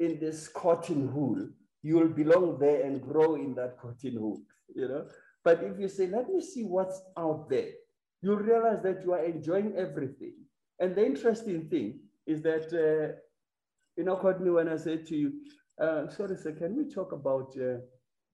in 0.00 0.18
this 0.18 0.48
cotton 0.48 1.12
wool, 1.12 1.48
you 1.82 1.96
will 1.96 2.08
belong 2.08 2.58
there 2.58 2.82
and 2.84 3.02
grow 3.02 3.34
in 3.34 3.54
that 3.56 3.78
cotton 3.78 4.20
wool, 4.20 4.40
you 4.74 4.88
know? 4.88 5.06
But 5.44 5.62
if 5.64 5.78
you 5.78 5.88
say, 5.88 6.06
let 6.06 6.28
me 6.30 6.40
see 6.40 6.64
what's 6.64 7.02
out 7.18 7.50
there, 7.50 7.70
you'll 8.22 8.36
realize 8.36 8.82
that 8.84 9.02
you 9.02 9.12
are 9.12 9.24
enjoying 9.24 9.74
everything. 9.76 10.34
And 10.78 10.94
the 10.94 11.04
interesting 11.04 11.68
thing 11.68 12.00
is 12.26 12.42
that, 12.42 12.72
uh, 12.72 13.16
you 13.96 14.04
know, 14.04 14.16
Courtney, 14.16 14.50
when 14.50 14.68
I 14.68 14.76
said 14.76 15.06
to 15.06 15.16
you, 15.16 15.32
uh, 15.80 16.08
sorry, 16.08 16.36
sir, 16.36 16.52
can 16.52 16.76
we 16.76 16.88
talk 16.88 17.12
about 17.12 17.54
uh, 17.60 17.78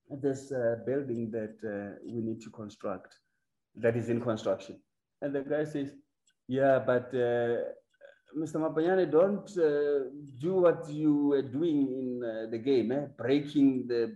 this 0.09 0.51
uh, 0.51 0.77
building 0.85 1.31
that 1.31 1.55
uh, 1.63 1.99
we 2.05 2.21
need 2.21 2.41
to 2.41 2.49
construct, 2.49 3.15
that 3.75 3.95
is 3.95 4.09
in 4.09 4.21
construction? 4.21 4.79
And 5.21 5.33
the 5.35 5.41
guy 5.41 5.65
says, 5.65 5.93
yeah, 6.47 6.79
but 6.79 7.13
uh, 7.13 7.61
Mr. 8.37 8.57
Maponyane, 8.57 9.11
don't 9.11 9.49
uh, 9.57 10.09
do 10.39 10.53
what 10.55 10.89
you 10.89 11.27
were 11.27 11.41
doing 11.41 11.87
in 11.99 12.23
uh, 12.23 12.49
the 12.49 12.57
game, 12.57 12.91
eh? 12.91 13.05
breaking 13.17 13.87
the 13.87 14.15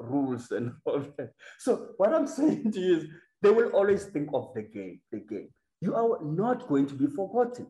rules 0.00 0.50
and 0.50 0.72
all 0.84 1.00
that. 1.16 1.32
So 1.58 1.90
what 1.96 2.12
I'm 2.12 2.26
saying 2.26 2.72
to 2.72 2.80
you 2.80 2.96
is 2.96 3.06
they 3.42 3.50
will 3.50 3.70
always 3.70 4.04
think 4.04 4.30
of 4.32 4.52
the 4.54 4.62
game, 4.62 5.00
the 5.10 5.18
game. 5.18 5.48
You 5.80 5.94
are 5.94 6.18
not 6.22 6.68
going 6.68 6.86
to 6.86 6.94
be 6.94 7.06
forgotten. 7.06 7.66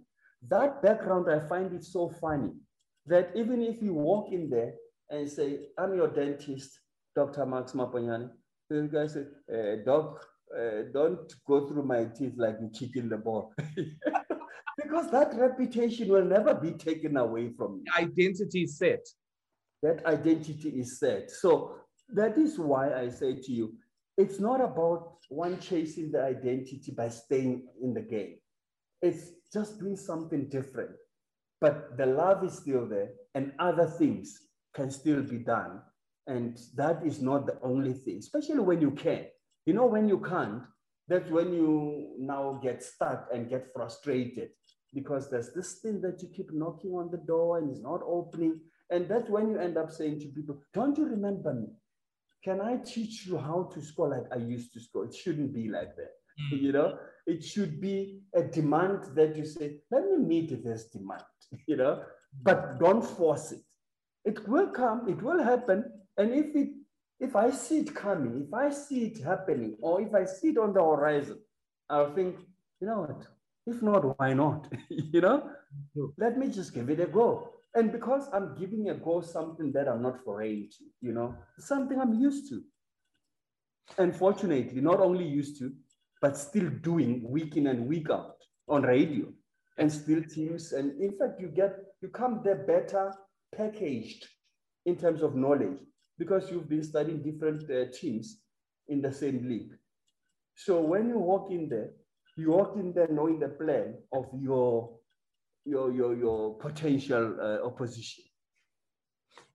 That 0.48 0.82
background, 0.82 1.30
I 1.30 1.46
find 1.48 1.72
it 1.72 1.84
so 1.84 2.08
funny 2.20 2.52
that 3.06 3.30
even 3.34 3.62
if 3.62 3.82
you 3.82 3.94
walk 3.94 4.32
in 4.32 4.50
there 4.50 4.74
and 5.08 5.30
say, 5.30 5.60
I'm 5.78 5.94
your 5.94 6.08
dentist, 6.08 6.78
Dr. 7.20 7.44
Marks 7.44 7.72
Maponyane, 7.72 8.30
the 8.70 8.88
guy 8.90 9.06
said, 9.06 9.28
uh, 9.52 9.84
Doc, 9.84 10.26
uh, 10.58 10.84
don't 10.90 11.30
go 11.46 11.68
through 11.68 11.82
my 11.82 12.06
teeth 12.06 12.32
like 12.38 12.56
you 12.62 12.70
kicking 12.70 13.10
the 13.10 13.18
ball. 13.18 13.52
because 14.82 15.10
that 15.10 15.34
reputation 15.34 16.08
will 16.08 16.24
never 16.24 16.54
be 16.54 16.70
taken 16.72 17.18
away 17.18 17.50
from 17.58 17.82
you. 17.84 17.92
Identity 17.94 18.62
is 18.62 18.78
set. 18.78 19.04
That 19.82 20.06
identity 20.06 20.70
is 20.70 20.98
set. 20.98 21.30
So 21.30 21.74
that 22.14 22.38
is 22.38 22.58
why 22.58 22.94
I 22.94 23.10
say 23.10 23.34
to 23.34 23.52
you, 23.52 23.74
it's 24.16 24.40
not 24.40 24.62
about 24.62 25.18
one 25.28 25.60
chasing 25.60 26.10
the 26.10 26.22
identity 26.22 26.90
by 26.96 27.10
staying 27.10 27.66
in 27.82 27.92
the 27.92 28.00
game. 28.00 28.36
It's 29.02 29.24
just 29.52 29.78
doing 29.78 29.96
something 29.96 30.48
different. 30.48 30.92
But 31.60 31.98
the 31.98 32.06
love 32.06 32.42
is 32.44 32.54
still 32.54 32.86
there, 32.86 33.10
and 33.34 33.52
other 33.58 33.86
things 33.86 34.40
can 34.74 34.90
still 34.90 35.22
be 35.22 35.38
done. 35.38 35.82
And 36.26 36.58
that 36.74 37.04
is 37.04 37.20
not 37.20 37.46
the 37.46 37.58
only 37.62 37.92
thing, 37.92 38.18
especially 38.18 38.60
when 38.60 38.80
you 38.80 38.92
can. 38.92 39.26
You 39.66 39.74
know, 39.74 39.86
when 39.86 40.08
you 40.08 40.18
can't, 40.20 40.62
that's 41.08 41.30
when 41.30 41.52
you 41.52 42.14
now 42.18 42.60
get 42.62 42.82
stuck 42.82 43.28
and 43.32 43.48
get 43.48 43.72
frustrated 43.74 44.50
because 44.94 45.30
there's 45.30 45.52
this 45.52 45.80
thing 45.80 46.00
that 46.02 46.22
you 46.22 46.28
keep 46.28 46.52
knocking 46.52 46.92
on 46.92 47.10
the 47.10 47.18
door 47.18 47.58
and 47.58 47.70
it's 47.70 47.80
not 47.80 48.00
opening. 48.04 48.60
And 48.90 49.08
that's 49.08 49.28
when 49.28 49.50
you 49.50 49.58
end 49.58 49.76
up 49.76 49.90
saying 49.90 50.20
to 50.20 50.26
people, 50.28 50.60
Don't 50.72 50.96
you 50.98 51.06
remember 51.06 51.54
me? 51.54 51.68
Can 52.44 52.60
I 52.60 52.76
teach 52.76 53.26
you 53.26 53.38
how 53.38 53.70
to 53.74 53.82
score 53.82 54.08
like 54.08 54.26
I 54.32 54.36
used 54.36 54.72
to 54.74 54.80
score? 54.80 55.04
It 55.04 55.14
shouldn't 55.14 55.52
be 55.52 55.68
like 55.68 55.94
that. 55.96 56.12
Mm. 56.52 56.62
You 56.62 56.72
know, 56.72 56.98
it 57.26 57.44
should 57.44 57.80
be 57.80 58.20
a 58.34 58.42
demand 58.42 59.14
that 59.14 59.36
you 59.36 59.44
say, 59.44 59.78
Let 59.90 60.04
me 60.10 60.16
meet 60.16 60.64
this 60.64 60.86
demand, 60.86 61.22
you 61.66 61.76
know, 61.76 62.02
but 62.42 62.78
don't 62.78 63.04
force 63.04 63.52
it. 63.52 63.62
It 64.24 64.46
will 64.48 64.68
come, 64.68 65.08
it 65.08 65.22
will 65.22 65.42
happen. 65.42 65.84
And 66.20 66.34
if 66.34 66.54
it 66.54 66.68
if 67.18 67.34
I 67.34 67.50
see 67.50 67.78
it 67.80 67.94
coming, 67.94 68.46
if 68.46 68.52
I 68.52 68.70
see 68.70 69.04
it 69.04 69.22
happening, 69.22 69.76
or 69.80 70.02
if 70.02 70.14
I 70.14 70.24
see 70.24 70.48
it 70.48 70.58
on 70.58 70.72
the 70.74 70.80
horizon, 70.80 71.38
I'll 71.88 72.14
think, 72.14 72.36
you 72.80 72.86
know 72.86 73.00
what? 73.02 73.26
If 73.66 73.82
not, 73.82 74.18
why 74.18 74.32
not? 74.34 74.72
you 74.88 75.20
know, 75.20 75.50
let 76.18 76.38
me 76.38 76.48
just 76.48 76.74
give 76.74 76.88
it 76.90 77.00
a 77.00 77.06
go. 77.06 77.50
And 77.74 77.92
because 77.92 78.28
I'm 78.32 78.54
giving 78.58 78.88
a 78.90 78.94
go 78.94 79.20
something 79.20 79.70
that 79.72 79.86
I'm 79.88 80.02
not 80.02 80.24
foreign 80.24 80.68
to, 80.70 80.84
you 81.00 81.12
know, 81.12 81.34
something 81.58 81.98
I'm 81.98 82.14
used 82.14 82.48
to. 82.50 82.62
Unfortunately, 83.98 84.80
not 84.80 85.00
only 85.00 85.26
used 85.26 85.58
to, 85.58 85.72
but 86.22 86.36
still 86.36 86.68
doing 86.82 87.22
week 87.22 87.56
in 87.56 87.66
and 87.66 87.86
week 87.86 88.08
out 88.10 88.36
on 88.68 88.82
radio 88.82 89.26
and 89.78 89.90
still 89.92 90.22
teams. 90.22 90.72
And 90.72 91.00
in 91.00 91.18
fact, 91.18 91.40
you 91.40 91.48
get, 91.48 91.76
you 92.02 92.08
come 92.08 92.40
there 92.44 92.64
better 92.66 93.14
packaged 93.56 94.26
in 94.86 94.96
terms 94.96 95.22
of 95.22 95.34
knowledge 95.34 95.78
because 96.20 96.50
you've 96.50 96.68
been 96.68 96.84
studying 96.84 97.22
different 97.22 97.62
uh, 97.70 97.86
teams 97.98 98.40
in 98.88 99.00
the 99.00 99.10
same 99.10 99.48
league. 99.48 99.72
So 100.54 100.78
when 100.82 101.08
you 101.08 101.18
walk 101.18 101.50
in 101.50 101.66
there, 101.66 101.92
you 102.36 102.50
walk 102.50 102.76
in 102.76 102.92
there 102.92 103.08
knowing 103.10 103.40
the 103.40 103.48
plan 103.48 103.94
of 104.12 104.26
your 104.38 104.98
your 105.64 105.90
your, 105.92 106.14
your 106.14 106.54
potential 106.58 107.36
uh, 107.40 107.66
opposition. 107.66 108.24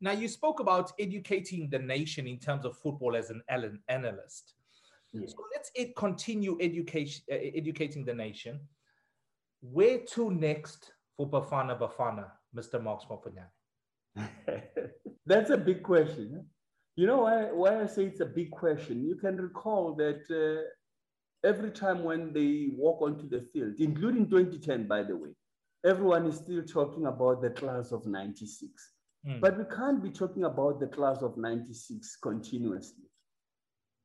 Now 0.01 0.11
you 0.11 0.27
spoke 0.27 0.59
about 0.59 0.91
educating 0.99 1.69
the 1.69 1.79
nation 1.79 2.25
in 2.25 2.39
terms 2.39 2.65
of 2.65 2.75
football 2.77 3.15
as 3.15 3.29
an 3.29 3.43
analyst. 3.87 4.55
So 5.13 5.43
let's 5.53 5.71
it 5.75 5.95
continue 5.95 6.57
education 6.59 7.23
uh, 7.31 7.35
educating 7.61 8.03
the 8.05 8.13
nation. 8.13 8.59
Where 9.61 9.99
to 10.13 10.31
next 10.31 10.91
for 11.15 11.29
Bafana 11.29 11.79
Bafana, 11.79 12.25
Mr. 12.57 12.81
Marks 12.81 13.05
Maponyane? 13.05 13.53
That's 15.25 15.49
a 15.49 15.57
big 15.57 15.81
question. 15.83 16.45
You 16.95 17.07
know 17.07 17.23
why, 17.23 17.51
why 17.51 17.81
I 17.81 17.87
say 17.87 18.05
it's 18.05 18.21
a 18.21 18.25
big 18.25 18.51
question? 18.51 19.03
You 19.03 19.15
can 19.15 19.35
recall 19.35 19.95
that 19.95 20.21
uh, 20.31 20.63
every 21.45 21.71
time 21.71 22.03
when 22.03 22.31
they 22.31 22.69
walk 22.77 23.01
onto 23.01 23.27
the 23.27 23.41
field, 23.41 23.75
including 23.79 24.29
2010, 24.29 24.87
by 24.87 25.03
the 25.03 25.17
way, 25.17 25.31
everyone 25.85 26.25
is 26.25 26.37
still 26.37 26.63
talking 26.63 27.05
about 27.05 27.41
the 27.41 27.49
class 27.49 27.91
of 27.91 28.05
96. 28.05 28.71
Mm. 29.27 29.41
But 29.41 29.57
we 29.57 29.65
can't 29.65 30.01
be 30.01 30.09
talking 30.09 30.45
about 30.45 30.79
the 30.79 30.87
class 30.87 31.21
of 31.21 31.35
96 31.35 32.15
continuously. 32.21 33.03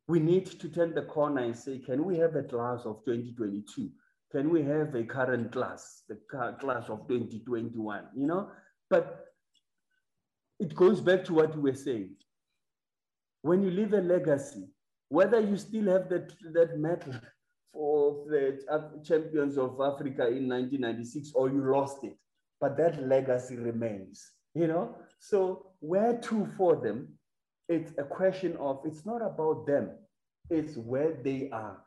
We 0.08 0.18
need 0.18 0.46
to 0.46 0.68
turn 0.68 0.92
the 0.92 1.02
corner 1.02 1.42
and 1.42 1.56
say, 1.56 1.78
can 1.78 2.04
we 2.04 2.18
have 2.18 2.34
a 2.34 2.42
class 2.42 2.80
of 2.86 3.04
2022? 3.04 3.88
Can 4.32 4.50
we 4.50 4.62
have 4.62 4.94
a 4.96 5.04
current 5.04 5.52
class, 5.52 6.02
the 6.08 6.18
class 6.60 6.88
of 6.88 7.06
2021? 7.06 8.04
You 8.16 8.26
know, 8.26 8.50
but 8.88 9.26
it 10.58 10.74
goes 10.74 11.00
back 11.00 11.24
to 11.26 11.34
what 11.34 11.54
we 11.54 11.70
were 11.70 11.76
saying 11.76 12.16
when 13.42 13.62
you 13.62 13.70
leave 13.70 13.92
a 13.92 14.00
legacy, 14.00 14.68
whether 15.08 15.40
you 15.40 15.56
still 15.56 15.86
have 15.90 16.08
that, 16.08 16.32
that 16.52 16.78
medal 16.78 17.14
for 17.72 18.24
the 18.28 18.58
champions 19.04 19.56
of 19.56 19.80
Africa 19.80 20.26
in 20.28 20.48
1996 20.48 21.32
or 21.34 21.48
you 21.48 21.62
lost 21.72 22.04
it, 22.04 22.16
but 22.60 22.76
that 22.76 23.06
legacy 23.06 23.56
remains, 23.56 24.32
you 24.54 24.66
know? 24.66 24.94
So 25.18 25.72
where 25.80 26.18
to 26.18 26.46
for 26.56 26.76
them, 26.76 27.08
it's 27.68 27.92
a 27.98 28.04
question 28.04 28.56
of, 28.58 28.80
it's 28.84 29.06
not 29.06 29.22
about 29.22 29.66
them, 29.66 29.90
it's 30.50 30.76
where 30.76 31.16
they 31.22 31.48
are 31.52 31.78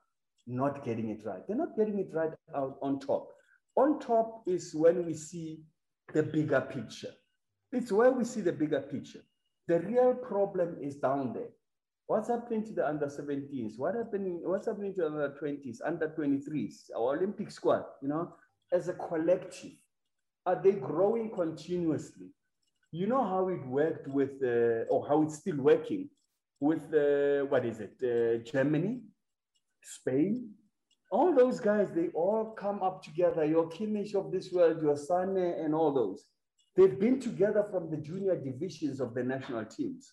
not 0.48 0.84
getting 0.84 1.10
it 1.10 1.24
right. 1.26 1.42
They're 1.48 1.58
not 1.58 1.78
getting 1.78 2.00
it 2.00 2.10
right 2.14 2.32
out 2.56 2.78
on 2.82 3.00
top. 3.00 3.30
On 3.76 4.00
top 4.00 4.44
is 4.48 4.74
when 4.74 5.06
we 5.06 5.14
see 5.14 5.62
the 6.14 6.24
bigger 6.24 6.62
picture. 6.62 7.12
It's 7.72 7.92
where 7.92 8.12
we 8.12 8.24
see 8.24 8.42
the 8.42 8.52
bigger 8.52 8.82
picture. 8.82 9.22
The 9.68 9.80
real 9.80 10.14
problem 10.14 10.78
is 10.82 10.96
down 10.96 11.34
there. 11.34 11.50
What's 12.08 12.28
happening 12.28 12.66
to 12.66 12.74
the 12.74 12.88
under 12.88 13.08
17s? 13.08 13.78
What 13.78 13.96
happening? 13.96 14.42
What's 14.44 14.68
happening 14.68 14.94
to 14.96 15.02
the 15.02 15.08
under 15.08 15.38
20s, 15.42 15.78
under 15.86 16.10
23s, 16.10 16.90
our 16.96 17.18
Olympic 17.18 17.50
squad? 17.50 17.86
You 18.02 18.10
know, 18.10 18.34
as 18.72 18.90
a 18.90 18.94
collective, 18.94 19.72
are 20.46 20.62
they 20.62 20.74
growing 20.74 21.32
continuously? 21.32 22.28
You 22.92 23.08
know 23.08 23.24
how 23.24 23.48
it 23.48 23.66
worked 23.66 24.08
with, 24.08 24.34
uh, 24.44 24.92
or 24.92 25.08
how 25.08 25.24
it's 25.24 25.38
still 25.38 25.58
working 25.58 26.10
with, 26.60 26.94
uh, 26.94 27.46
what 27.46 27.66
is 27.66 27.80
it, 27.80 27.96
uh, 28.04 28.44
Germany, 28.44 29.02
Spain, 29.82 30.54
all 31.14 31.32
those 31.36 31.60
guys, 31.60 31.92
they 31.92 32.08
all 32.16 32.56
come 32.58 32.82
up 32.82 33.04
together. 33.04 33.46
Your 33.46 33.70
Kimmich 33.70 34.16
of 34.16 34.32
this 34.32 34.52
world, 34.52 34.82
your 34.82 34.98
Sane, 34.98 35.38
and 35.38 35.76
all 35.76 35.94
those. 35.94 36.26
They've 36.76 37.00
been 37.00 37.20
together 37.20 37.66
from 37.72 37.92
the 37.92 37.98
junior 37.98 38.36
divisions 38.36 39.00
of 39.00 39.14
the 39.14 39.24
national 39.24 39.66
teams. 39.66 40.12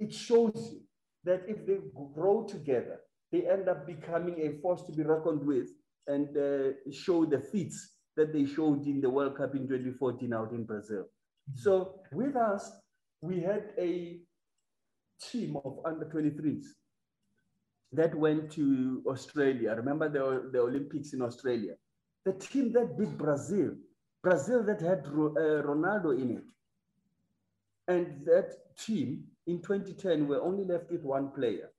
It 0.00 0.12
shows 0.12 0.70
you 0.72 0.80
that 1.24 1.42
if 1.46 1.64
they 1.66 1.78
grow 2.14 2.44
together, 2.44 3.00
they 3.30 3.48
end 3.48 3.68
up 3.68 3.86
becoming 3.86 4.40
a 4.40 4.60
force 4.60 4.82
to 4.82 4.92
be 4.92 5.04
reckoned 5.04 5.46
with 5.46 5.68
and 6.06 6.36
uh, 6.36 6.72
show 6.90 7.24
the 7.24 7.38
feats 7.38 7.96
that 8.16 8.32
they 8.32 8.44
showed 8.44 8.86
in 8.86 9.00
the 9.00 9.08
World 9.08 9.36
Cup 9.36 9.54
in 9.54 9.68
2014 9.68 10.32
out 10.32 10.50
in 10.52 10.64
Brazil. 10.64 11.04
So 11.54 12.00
with 12.12 12.36
us, 12.36 12.70
we 13.20 13.40
had 13.40 13.70
a 13.78 14.20
team 15.30 15.56
of 15.64 15.78
under 15.84 16.04
23s 16.06 16.64
that 17.92 18.14
went 18.14 18.50
to 18.52 19.02
Australia. 19.06 19.74
Remember 19.76 20.08
the, 20.08 20.50
the 20.52 20.60
Olympics 20.60 21.12
in 21.12 21.22
Australia? 21.22 21.74
The 22.24 22.32
team 22.32 22.72
that 22.72 22.98
beat 22.98 23.16
Brazil 23.16 23.74
Brazil 24.22 24.62
that 24.62 24.80
had 24.80 25.00
uh, 25.06 25.62
Ronaldo 25.66 26.18
in 26.20 26.30
it. 26.36 26.44
And 27.88 28.24
that 28.24 28.76
team 28.78 29.24
in 29.46 29.60
2010 29.60 30.28
were 30.28 30.40
only 30.40 30.64
left 30.64 30.90
with 30.90 31.02
one 31.02 31.30
player, 31.30 31.70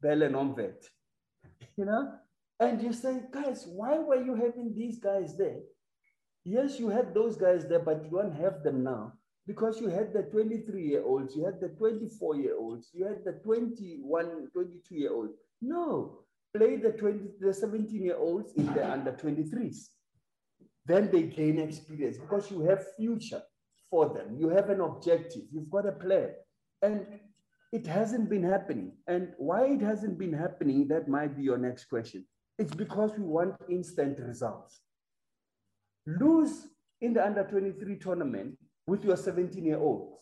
Belle 0.00 0.30
Nomvethe. 0.30 0.88
You 1.76 1.84
know? 1.86 2.12
And 2.58 2.82
you 2.82 2.92
say, 2.92 3.22
guys, 3.30 3.66
why 3.66 3.98
were 3.98 4.22
you 4.22 4.34
having 4.34 4.74
these 4.74 4.98
guys 4.98 5.36
there? 5.36 5.60
Yes, 6.44 6.78
you 6.78 6.88
had 6.88 7.14
those 7.14 7.36
guys 7.36 7.66
there, 7.66 7.78
but 7.78 8.02
you 8.04 8.10
don't 8.10 8.34
have 8.34 8.62
them 8.62 8.82
now 8.82 9.14
because 9.46 9.80
you 9.80 9.88
had 9.88 10.12
the 10.12 10.22
23 10.22 10.82
year 10.82 11.02
olds, 11.02 11.34
you 11.34 11.44
had 11.44 11.60
the 11.60 11.68
24 11.68 12.36
year 12.36 12.56
olds, 12.58 12.88
you 12.92 13.06
had 13.06 13.24
the 13.24 13.32
21, 13.32 14.48
22 14.52 14.94
year 14.94 15.12
olds. 15.12 15.32
No, 15.62 16.18
play 16.54 16.76
the 16.76 16.92
20, 16.92 17.18
the 17.40 17.54
17 17.54 18.02
year 18.02 18.16
olds 18.16 18.52
in 18.54 18.66
the 18.74 18.90
under 18.90 19.12
23s 19.12 19.88
then 20.86 21.10
they 21.10 21.22
gain 21.22 21.58
experience 21.58 22.18
because 22.18 22.50
you 22.50 22.62
have 22.62 22.84
future 22.96 23.42
for 23.90 24.08
them. 24.08 24.36
You 24.38 24.48
have 24.48 24.70
an 24.70 24.80
objective, 24.80 25.42
you've 25.52 25.70
got 25.70 25.86
a 25.86 25.92
plan. 25.92 26.30
And 26.82 27.06
it 27.72 27.86
hasn't 27.86 28.28
been 28.28 28.42
happening. 28.42 28.92
And 29.06 29.32
why 29.38 29.66
it 29.66 29.80
hasn't 29.80 30.18
been 30.18 30.32
happening, 30.32 30.88
that 30.88 31.08
might 31.08 31.36
be 31.36 31.42
your 31.42 31.58
next 31.58 31.84
question. 31.84 32.24
It's 32.58 32.74
because 32.74 33.12
we 33.16 33.24
want 33.24 33.54
instant 33.68 34.18
results. 34.20 34.80
Lose 36.06 36.66
in 37.00 37.14
the 37.14 37.24
under 37.24 37.44
23 37.44 37.96
tournament 37.96 38.58
with 38.86 39.04
your 39.04 39.16
17 39.16 39.64
year 39.64 39.78
olds, 39.78 40.12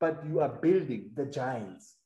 but 0.00 0.22
you 0.26 0.40
are 0.40 0.48
building 0.48 1.10
the 1.14 1.26
giants 1.26 1.96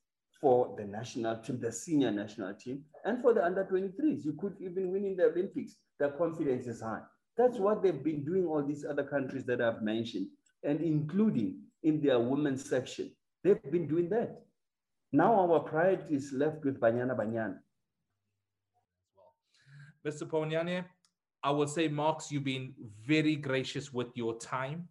for 0.40 0.74
the 0.76 0.84
national 0.84 1.36
team, 1.36 1.60
the 1.60 1.72
senior 1.72 2.10
national 2.10 2.52
team, 2.54 2.82
and 3.04 3.22
for 3.22 3.32
the 3.32 3.44
under 3.44 3.64
23s. 3.64 4.24
You 4.24 4.36
could 4.38 4.54
even 4.60 4.90
win 4.90 5.04
in 5.04 5.16
the 5.16 5.26
Olympics. 5.26 5.76
The 5.98 6.10
confidence 6.10 6.66
is 6.66 6.82
high. 6.82 7.02
That's 7.36 7.58
what 7.58 7.82
they've 7.82 8.02
been 8.02 8.24
doing 8.24 8.46
all 8.46 8.62
these 8.62 8.84
other 8.84 9.04
countries 9.04 9.44
that 9.44 9.60
I've 9.60 9.82
mentioned, 9.82 10.28
and 10.62 10.80
including 10.80 11.60
in 11.82 12.00
their 12.00 12.20
women's 12.20 12.68
section. 12.68 13.10
They've 13.42 13.62
been 13.70 13.88
doing 13.88 14.08
that. 14.10 14.42
Now 15.12 15.52
our 15.52 15.60
priority 15.60 16.14
is 16.14 16.32
left 16.32 16.64
with 16.64 16.80
Banyana 16.80 17.16
Banyana. 17.16 17.58
Mr. 20.06 20.24
Ponyane, 20.24 20.84
I 21.42 21.50
will 21.50 21.66
say, 21.66 21.88
Marks, 21.88 22.30
you've 22.30 22.44
been 22.44 22.74
very 23.06 23.36
gracious 23.36 23.92
with 23.92 24.08
your 24.14 24.38
time. 24.38 24.88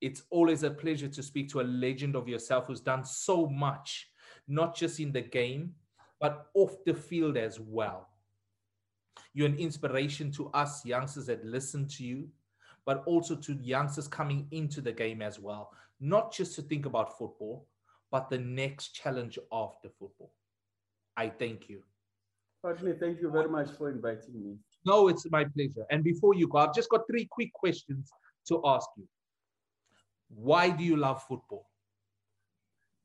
It's 0.00 0.22
always 0.30 0.62
a 0.62 0.70
pleasure 0.70 1.08
to 1.08 1.22
speak 1.22 1.48
to 1.50 1.60
a 1.60 1.62
legend 1.62 2.16
of 2.16 2.28
yourself 2.28 2.66
who's 2.66 2.80
done 2.80 3.04
so 3.04 3.48
much, 3.48 4.08
not 4.46 4.76
just 4.76 5.00
in 5.00 5.10
the 5.10 5.22
game, 5.22 5.74
but 6.20 6.46
off 6.54 6.76
the 6.84 6.94
field 6.94 7.36
as 7.36 7.58
well. 7.58 8.08
You're 9.36 9.48
an 9.48 9.58
inspiration 9.58 10.30
to 10.32 10.48
us 10.54 10.82
youngsters 10.86 11.26
that 11.26 11.44
listen 11.44 11.86
to 11.88 12.02
you, 12.02 12.26
but 12.86 13.02
also 13.04 13.36
to 13.36 13.52
youngsters 13.62 14.08
coming 14.08 14.46
into 14.50 14.80
the 14.80 14.92
game 14.92 15.20
as 15.20 15.38
well. 15.38 15.72
Not 16.00 16.32
just 16.32 16.54
to 16.54 16.62
think 16.62 16.86
about 16.86 17.18
football, 17.18 17.66
but 18.10 18.30
the 18.30 18.38
next 18.38 18.94
challenge 18.94 19.38
after 19.52 19.90
football. 19.90 20.32
I 21.18 21.28
thank 21.28 21.68
you. 21.68 21.82
Courtney, 22.62 22.94
thank 22.98 23.20
you 23.20 23.30
very 23.30 23.50
much 23.50 23.68
for 23.76 23.90
inviting 23.90 24.42
me. 24.42 24.56
No, 24.86 25.08
it's 25.08 25.30
my 25.30 25.44
pleasure. 25.44 25.84
And 25.90 26.02
before 26.02 26.32
you 26.34 26.48
go, 26.48 26.56
I've 26.56 26.74
just 26.74 26.88
got 26.88 27.02
three 27.06 27.28
quick 27.30 27.52
questions 27.52 28.08
to 28.48 28.62
ask 28.64 28.88
you. 28.96 29.06
Why 30.30 30.70
do 30.70 30.82
you 30.82 30.96
love 30.96 31.22
football? 31.24 31.68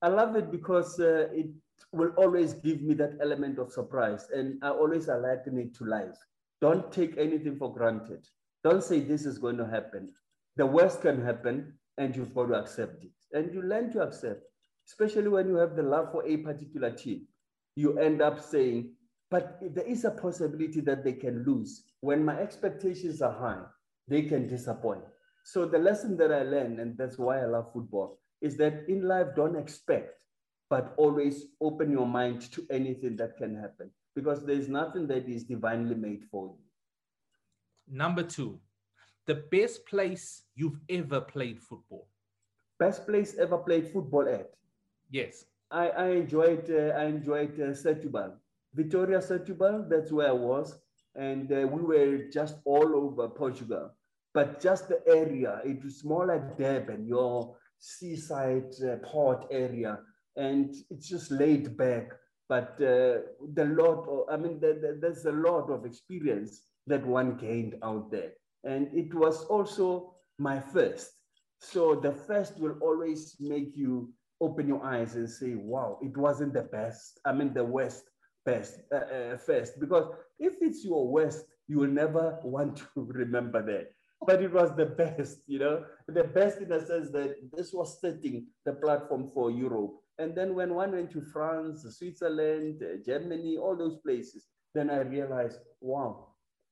I 0.01 0.07
love 0.07 0.37
it 0.37 0.49
because 0.49 0.97
uh, 0.97 1.27
it 1.33 1.47
will 1.91 2.11
always 2.17 2.53
give 2.53 2.81
me 2.81 2.93
that 2.95 3.17
element 3.21 3.59
of 3.59 3.71
surprise. 3.71 4.27
And 4.33 4.63
I 4.63 4.69
always 4.69 5.07
liken 5.07 5.57
it 5.57 5.75
to 5.75 5.85
life. 5.85 6.17
Don't 6.61 6.91
take 6.91 7.17
anything 7.17 7.57
for 7.57 7.73
granted. 7.73 8.27
Don't 8.63 8.83
say 8.83 8.99
this 8.99 9.25
is 9.25 9.37
going 9.37 9.57
to 9.57 9.67
happen. 9.67 10.09
The 10.57 10.65
worst 10.65 11.01
can 11.01 11.23
happen 11.23 11.73
and 11.97 12.15
you've 12.15 12.33
got 12.33 12.47
to 12.47 12.55
accept 12.55 13.03
it. 13.03 13.11
And 13.33 13.53
you 13.53 13.61
learn 13.61 13.91
to 13.93 14.01
accept, 14.01 14.43
especially 14.87 15.29
when 15.29 15.47
you 15.47 15.55
have 15.55 15.75
the 15.75 15.83
love 15.83 16.11
for 16.11 16.25
a 16.25 16.37
particular 16.37 16.91
team. 16.91 17.27
You 17.75 17.97
end 17.97 18.21
up 18.21 18.39
saying, 18.39 18.91
but 19.29 19.57
there 19.61 19.85
is 19.85 20.03
a 20.03 20.11
possibility 20.11 20.81
that 20.81 21.03
they 21.03 21.13
can 21.13 21.43
lose. 21.45 21.83
When 22.01 22.25
my 22.25 22.37
expectations 22.37 23.21
are 23.21 23.31
high, 23.31 23.63
they 24.07 24.23
can 24.23 24.47
disappoint. 24.47 25.03
So 25.43 25.65
the 25.65 25.79
lesson 25.79 26.17
that 26.17 26.31
I 26.31 26.43
learned, 26.43 26.79
and 26.79 26.97
that's 26.97 27.17
why 27.17 27.39
I 27.39 27.45
love 27.45 27.71
football, 27.73 28.19
is 28.41 28.57
that 28.57 28.83
in 28.87 29.07
life, 29.07 29.27
don't 29.35 29.55
expect, 29.55 30.23
but 30.71 30.93
always 30.95 31.47
open 31.59 31.91
your 31.91 32.07
mind 32.07 32.49
to 32.53 32.65
anything 32.71 33.17
that 33.17 33.35
can 33.35 33.53
happen 33.53 33.91
because 34.15 34.45
there's 34.45 34.69
nothing 34.69 35.05
that 35.05 35.27
is 35.27 35.43
divinely 35.43 35.95
made 35.95 36.23
for 36.31 36.45
you. 36.45 36.63
Number 37.89 38.23
two, 38.23 38.57
the 39.25 39.35
best 39.35 39.85
place 39.85 40.43
you've 40.55 40.79
ever 40.89 41.19
played 41.19 41.59
football. 41.59 42.07
Best 42.79 43.05
place 43.05 43.35
ever 43.37 43.57
played 43.57 43.89
football 43.89 44.25
at? 44.29 44.49
Yes. 45.09 45.43
I, 45.69 45.89
I 45.89 46.07
enjoyed 46.11 46.71
uh, 46.71 46.97
I 47.01 47.03
enjoyed 47.05 47.59
uh, 47.59 47.73
Setúbal. 47.83 48.31
Victoria 48.73 49.19
Setúbal, 49.19 49.89
that's 49.89 50.11
where 50.11 50.29
I 50.29 50.39
was. 50.51 50.79
And 51.15 51.51
uh, 51.51 51.67
we 51.67 51.81
were 51.81 52.29
just 52.31 52.55
all 52.63 52.95
over 52.95 53.27
Portugal. 53.27 53.91
But 54.33 54.61
just 54.61 54.87
the 54.87 55.01
area, 55.05 55.59
it 55.65 55.83
was 55.83 56.05
more 56.05 56.25
like 56.27 56.57
Durban, 56.57 57.05
your 57.05 57.57
seaside 57.77 58.71
uh, 58.81 58.95
port 59.03 59.45
area. 59.51 59.99
And 60.35 60.75
it's 60.89 61.07
just 61.07 61.31
laid 61.31 61.77
back. 61.77 62.11
But 62.47 62.73
uh, 62.81 63.23
the 63.53 63.65
lot, 63.65 64.07
of, 64.07 64.25
I 64.29 64.37
mean, 64.37 64.59
the, 64.59 64.73
the, 64.73 64.97
there's 65.01 65.25
a 65.25 65.31
lot 65.31 65.69
of 65.69 65.85
experience 65.85 66.63
that 66.87 67.05
one 67.05 67.37
gained 67.37 67.75
out 67.83 68.11
there. 68.11 68.31
And 68.63 68.89
it 68.93 69.13
was 69.13 69.45
also 69.45 70.15
my 70.37 70.59
first. 70.59 71.11
So 71.59 71.95
the 71.95 72.11
first 72.13 72.59
will 72.59 72.77
always 72.81 73.35
make 73.39 73.75
you 73.75 74.13
open 74.41 74.67
your 74.67 74.83
eyes 74.83 75.15
and 75.15 75.29
say, 75.29 75.55
wow, 75.55 75.99
it 76.01 76.17
wasn't 76.17 76.53
the 76.53 76.63
best. 76.63 77.19
I 77.23 77.31
mean, 77.31 77.53
the 77.53 77.63
worst 77.63 78.03
best 78.45 78.79
uh, 78.91 78.97
uh, 78.97 79.37
first 79.37 79.79
because 79.79 80.11
if 80.39 80.53
it's 80.61 80.83
your 80.83 81.07
worst 81.07 81.45
you 81.67 81.77
will 81.77 81.87
never 81.87 82.39
want 82.43 82.77
to 82.77 82.87
remember 82.95 83.61
that 83.63 83.91
but 84.25 84.41
it 84.41 84.51
was 84.51 84.75
the 84.75 84.85
best 84.85 85.39
you 85.47 85.59
know 85.59 85.83
the 86.07 86.23
best 86.23 86.59
in 86.59 86.69
the 86.69 86.79
sense 86.79 87.11
that 87.11 87.35
this 87.55 87.71
was 87.73 87.99
setting 88.01 88.47
the 88.65 88.73
platform 88.73 89.27
for 89.33 89.51
europe 89.51 89.93
and 90.21 90.35
then 90.35 90.53
when 90.55 90.73
one 90.73 90.91
went 90.91 91.11
to 91.11 91.21
france 91.21 91.85
switzerland 91.97 92.81
uh, 92.83 92.97
germany 93.05 93.57
all 93.57 93.75
those 93.75 93.97
places 93.97 94.47
then 94.73 94.89
i 94.89 94.99
realized 94.99 95.59
wow 95.81 96.27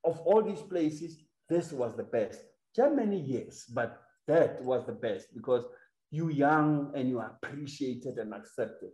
of 0.06 0.20
all 0.22 0.42
these 0.42 0.62
places 0.62 1.18
this 1.50 1.72
was 1.72 1.96
the 1.96 2.04
best 2.04 2.42
germany 2.76 3.22
yes 3.26 3.66
but 3.66 4.02
that 4.28 4.64
was 4.64 4.86
the 4.86 5.00
best 5.08 5.34
because 5.34 5.66
you 6.12 6.30
young 6.30 6.92
and 6.96 7.10
you 7.10 7.20
appreciated 7.20 8.18
and 8.18 8.34
accepted 8.34 8.92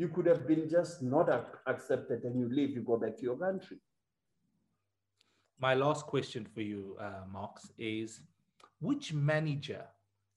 you 0.00 0.08
could 0.08 0.24
have 0.24 0.48
been 0.48 0.66
just 0.66 1.02
not 1.02 1.28
accepted 1.66 2.24
and 2.24 2.34
you 2.40 2.48
leave, 2.48 2.70
you 2.70 2.80
go 2.80 2.96
back 2.96 3.18
to 3.18 3.22
your 3.22 3.36
country. 3.36 3.76
My 5.58 5.74
last 5.74 6.06
question 6.06 6.46
for 6.54 6.62
you, 6.62 6.96
uh, 6.98 7.26
Marks, 7.30 7.70
is 7.78 8.22
which 8.80 9.12
manager 9.12 9.84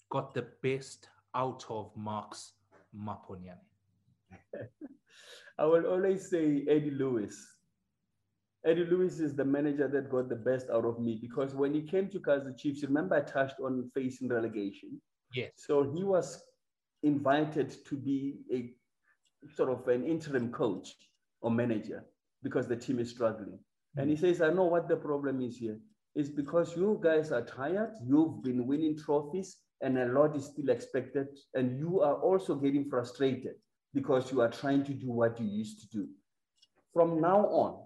got 0.09 0.33
the 0.33 0.47
best 0.61 1.07
out 1.33 1.63
of 1.69 1.91
Marks 1.95 2.51
Maponyane? 2.95 3.57
I 5.59 5.65
will 5.65 5.85
always 5.85 6.29
say 6.29 6.65
Eddie 6.67 6.91
Lewis. 6.91 7.35
Eddie 8.65 8.85
Lewis 8.85 9.19
is 9.19 9.35
the 9.35 9.45
manager 9.45 9.87
that 9.87 10.09
got 10.09 10.29
the 10.29 10.35
best 10.35 10.69
out 10.69 10.85
of 10.85 10.99
me 10.99 11.17
because 11.21 11.53
when 11.53 11.73
he 11.73 11.81
came 11.81 12.07
to 12.09 12.19
Kaizer 12.19 12.57
Chiefs, 12.57 12.83
remember 12.83 13.15
I 13.15 13.21
touched 13.21 13.59
on 13.59 13.91
facing 13.93 14.29
relegation? 14.29 15.01
Yes. 15.33 15.51
So 15.57 15.83
he 15.83 16.03
was 16.03 16.41
invited 17.03 17.75
to 17.85 17.95
be 17.95 18.37
a 18.51 18.73
sort 19.55 19.69
of 19.69 19.87
an 19.87 20.05
interim 20.05 20.51
coach 20.51 20.95
or 21.41 21.51
manager 21.51 22.05
because 22.41 22.67
the 22.67 22.75
team 22.75 22.99
is 22.99 23.09
struggling. 23.09 23.59
And 23.97 24.09
he 24.09 24.15
mm. 24.15 24.19
says, 24.19 24.41
I 24.41 24.49
know 24.49 24.63
what 24.63 24.87
the 24.87 24.95
problem 24.95 25.41
is 25.41 25.57
here. 25.57 25.77
It's 26.15 26.29
because 26.29 26.75
you 26.77 26.99
guys 27.03 27.31
are 27.31 27.43
tired, 27.43 27.91
you've 28.05 28.43
been 28.43 28.67
winning 28.67 28.97
trophies, 28.97 29.57
and 29.83 29.97
a 29.97 30.05
lot 30.05 30.35
is 30.35 30.45
still 30.45 30.69
expected. 30.69 31.27
And 31.53 31.77
you 31.77 32.01
are 32.01 32.15
also 32.15 32.55
getting 32.55 32.89
frustrated 32.89 33.55
because 33.93 34.31
you 34.31 34.41
are 34.41 34.49
trying 34.49 34.83
to 34.85 34.93
do 34.93 35.11
what 35.11 35.39
you 35.39 35.45
used 35.45 35.81
to 35.81 35.87
do. 35.97 36.07
From 36.93 37.21
now 37.21 37.45
on, 37.47 37.85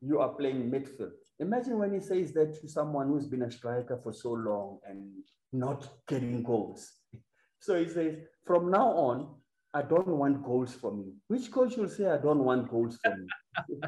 you 0.00 0.20
are 0.20 0.30
playing 0.30 0.70
midfield. 0.70 1.12
Imagine 1.38 1.78
when 1.78 1.92
he 1.92 2.00
says 2.00 2.32
that 2.32 2.60
to 2.60 2.68
someone 2.68 3.08
who's 3.08 3.26
been 3.26 3.42
a 3.42 3.50
striker 3.50 3.98
for 4.02 4.12
so 4.12 4.32
long 4.32 4.78
and 4.88 5.10
not 5.52 5.88
getting 6.08 6.42
goals. 6.42 6.90
So 7.60 7.78
he 7.78 7.88
says, 7.88 8.16
from 8.44 8.72
now 8.72 8.88
on, 8.88 9.36
I 9.72 9.82
don't 9.82 10.08
want 10.08 10.42
goals 10.42 10.74
from 10.74 10.98
you. 10.98 11.12
Which 11.28 11.52
coach 11.52 11.76
will 11.76 11.88
say, 11.88 12.06
I 12.06 12.16
don't 12.16 12.42
want 12.42 12.68
goals 12.68 12.98
from 13.04 13.28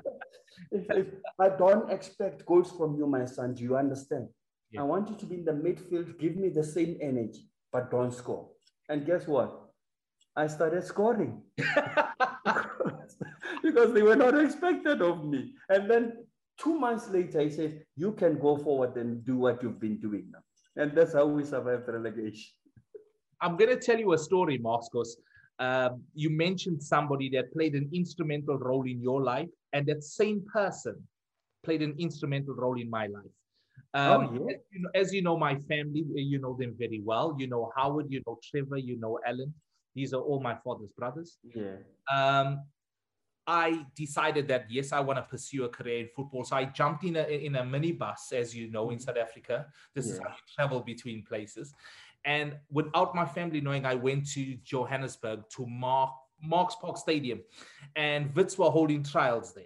you? 0.71 1.07
I 1.41 1.49
don't 1.49 1.91
expect 1.91 2.47
goals 2.47 2.71
from 2.71 2.95
you, 2.97 3.09
my 3.09 3.25
son. 3.25 3.53
Do 3.53 3.65
you 3.65 3.77
understand? 3.77 4.29
Yeah. 4.75 4.81
I 4.81 4.85
want 4.85 5.09
you 5.09 5.17
to 5.17 5.27
be 5.27 5.37
in 5.37 5.45
the 5.45 5.53
midfield, 5.53 6.19
give 6.19 6.37
me 6.37 6.49
the 6.49 6.65
same 6.65 6.99
energy, 7.01 7.49
but 7.73 7.93
don't 7.93 8.13
score. 8.13 8.49
And 8.89 9.07
guess 9.07 9.29
what? 9.29 9.61
I 10.37 10.49
started 10.49 10.85
scoring 10.85 11.43
because 13.63 13.93
they 13.93 14.03
were 14.03 14.17
not 14.17 14.39
expected 14.39 15.01
of 15.01 15.25
me. 15.25 15.53
And 15.69 15.89
then 15.89 16.13
two 16.59 16.77
months 16.77 17.09
later, 17.09 17.41
he 17.41 17.51
said, 17.51 17.85
You 17.95 18.13
can 18.13 18.39
go 18.39 18.57
forward 18.57 18.97
and 18.97 19.25
do 19.25 19.37
what 19.37 19.63
you've 19.63 19.81
been 19.81 20.01
doing 20.01 20.27
now. 20.33 20.83
And 20.83 20.97
that's 20.97 21.15
how 21.15 21.27
we 21.27 21.45
survived 21.45 21.87
relegation. 21.87 22.51
I'm 23.41 23.57
going 23.57 23.71
to 23.71 23.77
tell 23.77 23.99
you 23.99 24.13
a 24.13 24.19
story, 24.19 24.59
Marcos. 24.59 25.17
Um, 25.61 26.03
you 26.15 26.31
mentioned 26.31 26.83
somebody 26.83 27.29
that 27.31 27.53
played 27.53 27.75
an 27.75 27.89
instrumental 27.93 28.59
role 28.59 28.89
in 28.89 29.01
your 29.01 29.23
life, 29.23 29.49
and 29.73 29.87
that 29.87 30.03
same 30.03 30.45
person 30.53 31.01
played 31.63 31.81
an 31.81 31.95
instrumental 31.97 32.57
role 32.57 32.81
in 32.81 32.91
my 32.91 33.07
life. 33.07 33.31
Um, 33.95 34.29
oh, 34.29 34.49
yeah. 34.49 34.57
as, 34.57 34.61
you 34.73 34.83
know, 34.83 34.91
as 34.95 35.15
you 35.15 35.23
know, 35.23 35.39
my 35.39 35.55
family, 35.69 36.05
you 36.15 36.41
know 36.41 36.57
them 36.59 36.75
very 36.77 37.01
well. 37.05 37.37
You 37.39 37.47
know 37.47 37.71
Howard, 37.77 38.07
you 38.11 38.23
know 38.27 38.39
Trevor, 38.43 38.79
you 38.79 38.99
know 38.99 39.19
Alan. 39.25 39.55
These 39.95 40.13
are 40.13 40.21
all 40.21 40.41
my 40.41 40.57
father's 40.65 40.91
brothers. 40.91 41.39
Yeah. 41.55 41.77
Um, 42.13 42.65
I 43.47 43.85
decided 43.95 44.49
that 44.49 44.67
yes, 44.71 44.93
I 44.93 45.01
want 45.01 45.19
to 45.19 45.23
pursue 45.23 45.65
a 45.65 45.69
career 45.69 46.01
in 46.01 46.09
football. 46.17 46.45
So 46.45 46.57
I 46.57 46.65
jumped 46.65 47.05
in 47.05 47.17
a 47.17 47.23
in 47.23 47.57
a 47.57 47.63
minibus, 47.63 48.33
as 48.33 48.55
you 48.55 48.71
know, 48.71 48.91
in 48.91 48.99
South 48.99 49.19
Africa. 49.19 49.67
This 49.95 50.07
yeah. 50.07 50.13
is 50.13 50.19
how 50.19 50.29
you 50.29 50.55
travel 50.55 50.81
between 50.81 51.25
places. 51.25 51.73
And 52.25 52.57
without 52.71 53.15
my 53.15 53.27
family 53.27 53.61
knowing, 53.61 53.85
I 53.85 53.95
went 53.95 54.27
to 54.31 54.57
Johannesburg 54.65 55.43
to 55.57 55.67
Mark, 55.67 56.11
Marks 56.43 56.75
Park 56.75 56.97
Stadium, 56.97 57.43
and 57.95 58.35
Wits 58.35 58.57
were 58.57 58.71
holding 58.71 59.03
trials 59.03 59.53
there. 59.53 59.65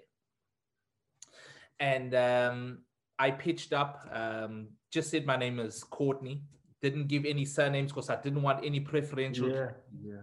And 1.78 2.14
um, 2.16 2.78
I 3.18 3.30
pitched 3.30 3.72
up, 3.72 4.08
um, 4.12 4.68
just 4.92 5.10
said 5.10 5.26
my 5.26 5.36
name 5.36 5.58
is 5.58 5.82
Courtney, 5.82 6.42
didn't 6.80 7.08
give 7.08 7.24
any 7.24 7.44
surnames 7.44 7.92
because 7.92 8.10
I 8.10 8.20
didn't 8.20 8.42
want 8.42 8.64
any 8.64 8.80
preferential. 8.80 9.48
Yeah, 9.48 9.70
yeah. 10.02 10.22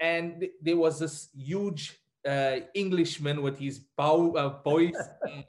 And 0.00 0.40
th- 0.40 0.52
there 0.60 0.76
was 0.76 0.98
this 0.98 1.28
huge 1.34 1.96
uh, 2.26 2.56
Englishman 2.74 3.42
with 3.42 3.58
his 3.58 3.78
bow, 3.96 4.32
uh, 4.36 4.60
voice, 4.62 4.96
uh, 5.28 5.42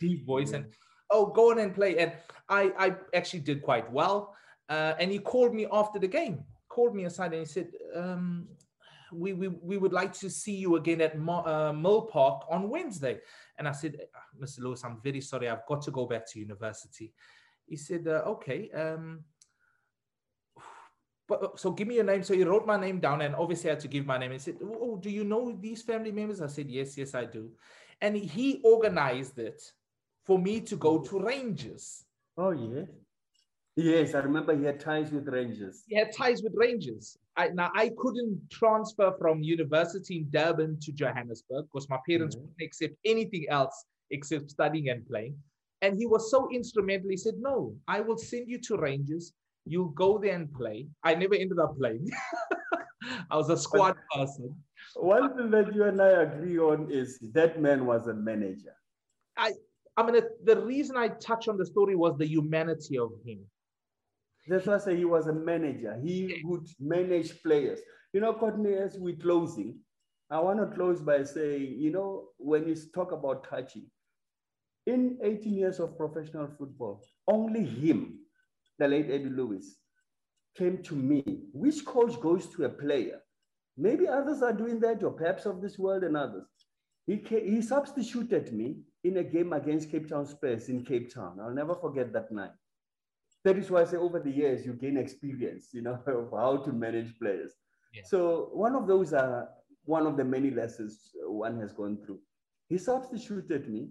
deep 0.00 0.26
voice, 0.26 0.50
yeah. 0.50 0.58
and 0.58 0.66
oh, 1.10 1.26
go 1.26 1.52
on 1.52 1.58
and 1.58 1.74
play. 1.74 1.98
And 1.98 2.12
I, 2.48 2.72
I 2.78 2.96
actually 3.14 3.40
did 3.40 3.62
quite 3.62 3.90
well. 3.92 4.34
Uh, 4.68 4.94
and 4.98 5.10
he 5.10 5.18
called 5.18 5.54
me 5.54 5.66
after 5.70 5.98
the 5.98 6.08
game, 6.08 6.44
called 6.68 6.94
me 6.94 7.04
aside 7.04 7.32
and 7.32 7.40
he 7.40 7.44
said, 7.46 7.68
um, 7.94 8.48
we, 9.12 9.32
we, 9.32 9.48
we 9.48 9.76
would 9.76 9.92
like 9.92 10.12
to 10.14 10.30
see 10.30 10.54
you 10.54 10.76
again 10.76 11.00
at 11.00 11.18
Mo, 11.18 11.44
uh, 11.44 11.72
Mill 11.72 12.02
Park 12.02 12.44
on 12.50 12.68
Wednesday. 12.68 13.18
And 13.58 13.68
I 13.68 13.72
said, 13.72 13.96
ah, 14.14 14.20
Mr. 14.40 14.60
Lewis, 14.60 14.84
I'm 14.84 15.00
very 15.02 15.20
sorry. 15.20 15.48
I've 15.48 15.66
got 15.66 15.82
to 15.82 15.90
go 15.90 16.06
back 16.06 16.26
to 16.30 16.38
university. 16.38 17.12
He 17.66 17.76
said, 17.76 18.06
uh, 18.08 18.22
okay. 18.26 18.70
Um, 18.70 19.24
but, 21.28 21.42
uh, 21.42 21.48
so 21.56 21.70
give 21.70 21.88
me 21.88 21.96
your 21.96 22.04
name. 22.04 22.22
So 22.22 22.34
he 22.34 22.44
wrote 22.44 22.66
my 22.66 22.78
name 22.78 23.00
down 23.00 23.22
and 23.22 23.34
obviously 23.34 23.70
I 23.70 23.74
had 23.74 23.80
to 23.80 23.88
give 23.88 24.06
my 24.06 24.18
name. 24.18 24.32
He 24.32 24.38
said, 24.38 24.56
oh, 24.62 24.96
do 24.96 25.10
you 25.10 25.24
know 25.24 25.56
these 25.58 25.82
family 25.82 26.12
members? 26.12 26.40
I 26.40 26.46
said, 26.46 26.68
yes, 26.68 26.96
yes, 26.96 27.14
I 27.14 27.24
do. 27.24 27.50
And 28.00 28.16
he 28.16 28.60
organized 28.64 29.38
it 29.38 29.62
for 30.24 30.38
me 30.38 30.60
to 30.60 30.76
go 30.76 30.98
to 30.98 31.20
Rangers. 31.20 32.04
Oh, 32.36 32.50
yeah. 32.50 32.84
Yes, 33.76 34.14
I 34.14 34.18
remember 34.18 34.56
he 34.56 34.64
had 34.64 34.80
ties 34.80 35.10
with 35.10 35.28
Rangers. 35.28 35.84
He 35.86 35.96
had 35.96 36.12
ties 36.12 36.42
with 36.42 36.52
Rangers. 36.54 37.16
I, 37.36 37.48
now 37.48 37.70
I 37.74 37.90
couldn't 37.96 38.38
transfer 38.50 39.14
from 39.18 39.42
university 39.42 40.18
in 40.18 40.26
Durban 40.30 40.78
to 40.82 40.92
Johannesburg 40.92 41.66
because 41.72 41.88
my 41.88 41.98
parents 42.06 42.36
mm-hmm. 42.36 42.44
wouldn't 42.44 42.62
accept 42.62 42.94
anything 43.04 43.46
else 43.48 43.86
except 44.10 44.50
studying 44.50 44.90
and 44.90 45.06
playing. 45.06 45.36
And 45.80 45.96
he 45.96 46.06
was 46.06 46.30
so 46.30 46.48
instrumental. 46.52 47.08
He 47.08 47.16
said, 47.16 47.34
"No, 47.38 47.74
I 47.88 48.00
will 48.00 48.18
send 48.18 48.48
you 48.48 48.60
to 48.60 48.76
Rangers. 48.76 49.32
You'll 49.64 49.88
go 49.88 50.18
there 50.18 50.34
and 50.34 50.52
play." 50.52 50.86
I 51.02 51.14
never 51.14 51.34
ended 51.34 51.58
up 51.58 51.76
playing. 51.78 52.10
I 53.30 53.36
was 53.36 53.48
a 53.48 53.56
squad 53.56 53.96
but 54.12 54.20
person. 54.20 54.54
One 54.96 55.34
thing 55.34 55.50
that 55.50 55.74
you 55.74 55.84
and 55.84 56.00
I 56.00 56.22
agree 56.22 56.58
on 56.58 56.90
is 56.90 57.18
that 57.32 57.60
man 57.60 57.86
was 57.86 58.06
a 58.06 58.14
manager. 58.14 58.74
I, 59.36 59.52
I 59.96 60.04
mean, 60.04 60.22
the 60.44 60.60
reason 60.60 60.96
I 60.96 61.08
touch 61.08 61.48
on 61.48 61.56
the 61.56 61.66
story 61.66 61.96
was 61.96 62.16
the 62.18 62.26
humanity 62.26 62.98
of 62.98 63.10
him. 63.24 63.40
That's 64.48 64.66
why 64.66 64.74
I 64.74 64.78
say 64.78 64.96
he 64.96 65.04
was 65.04 65.26
a 65.28 65.32
manager. 65.32 65.98
He 66.02 66.42
would 66.44 66.66
manage 66.80 67.42
players. 67.42 67.78
You 68.12 68.20
know, 68.20 68.34
Courtney, 68.34 68.74
as 68.74 68.96
we're 68.98 69.16
closing, 69.16 69.78
I 70.30 70.40
want 70.40 70.58
to 70.58 70.74
close 70.74 71.00
by 71.00 71.22
saying, 71.24 71.76
you 71.78 71.92
know, 71.92 72.28
when 72.38 72.66
you 72.66 72.74
talk 72.94 73.12
about 73.12 73.48
touching, 73.48 73.86
in 74.86 75.18
18 75.22 75.52
years 75.54 75.78
of 75.78 75.96
professional 75.96 76.48
football, 76.58 77.02
only 77.28 77.64
him, 77.64 78.18
the 78.78 78.88
late 78.88 79.10
Eddie 79.10 79.30
Lewis, 79.30 79.76
came 80.56 80.82
to 80.82 80.94
me. 80.94 81.22
Which 81.52 81.84
coach 81.84 82.20
goes 82.20 82.46
to 82.48 82.64
a 82.64 82.68
player? 82.68 83.20
Maybe 83.76 84.08
others 84.08 84.42
are 84.42 84.52
doing 84.52 84.80
that, 84.80 85.02
or 85.02 85.12
perhaps 85.12 85.46
of 85.46 85.62
this 85.62 85.78
world 85.78 86.02
and 86.02 86.16
others. 86.16 86.46
He, 87.06 87.18
came, 87.18 87.46
he 87.46 87.62
substituted 87.62 88.52
me 88.52 88.78
in 89.04 89.16
a 89.18 89.24
game 89.24 89.52
against 89.52 89.90
Cape 89.90 90.08
Town 90.08 90.26
Spurs 90.26 90.68
in 90.68 90.84
Cape 90.84 91.12
Town. 91.12 91.38
I'll 91.40 91.54
never 91.54 91.74
forget 91.74 92.12
that 92.12 92.30
night. 92.30 92.50
That 93.44 93.56
is 93.58 93.70
why 93.70 93.82
I 93.82 93.84
say 93.84 93.96
over 93.96 94.20
the 94.20 94.30
years 94.30 94.64
you 94.64 94.72
gain 94.72 94.96
experience, 94.96 95.68
you 95.72 95.82
know, 95.82 95.98
of 96.06 96.30
how 96.30 96.58
to 96.58 96.72
manage 96.72 97.18
players. 97.18 97.52
Yeah. 97.92 98.02
So 98.04 98.50
one 98.52 98.74
of 98.74 98.86
those 98.86 99.12
are 99.12 99.48
one 99.84 100.06
of 100.06 100.16
the 100.16 100.24
many 100.24 100.50
lessons 100.50 101.10
one 101.26 101.58
has 101.60 101.72
gone 101.72 101.98
through. 102.04 102.20
He 102.68 102.78
substituted 102.78 103.68
me, 103.68 103.88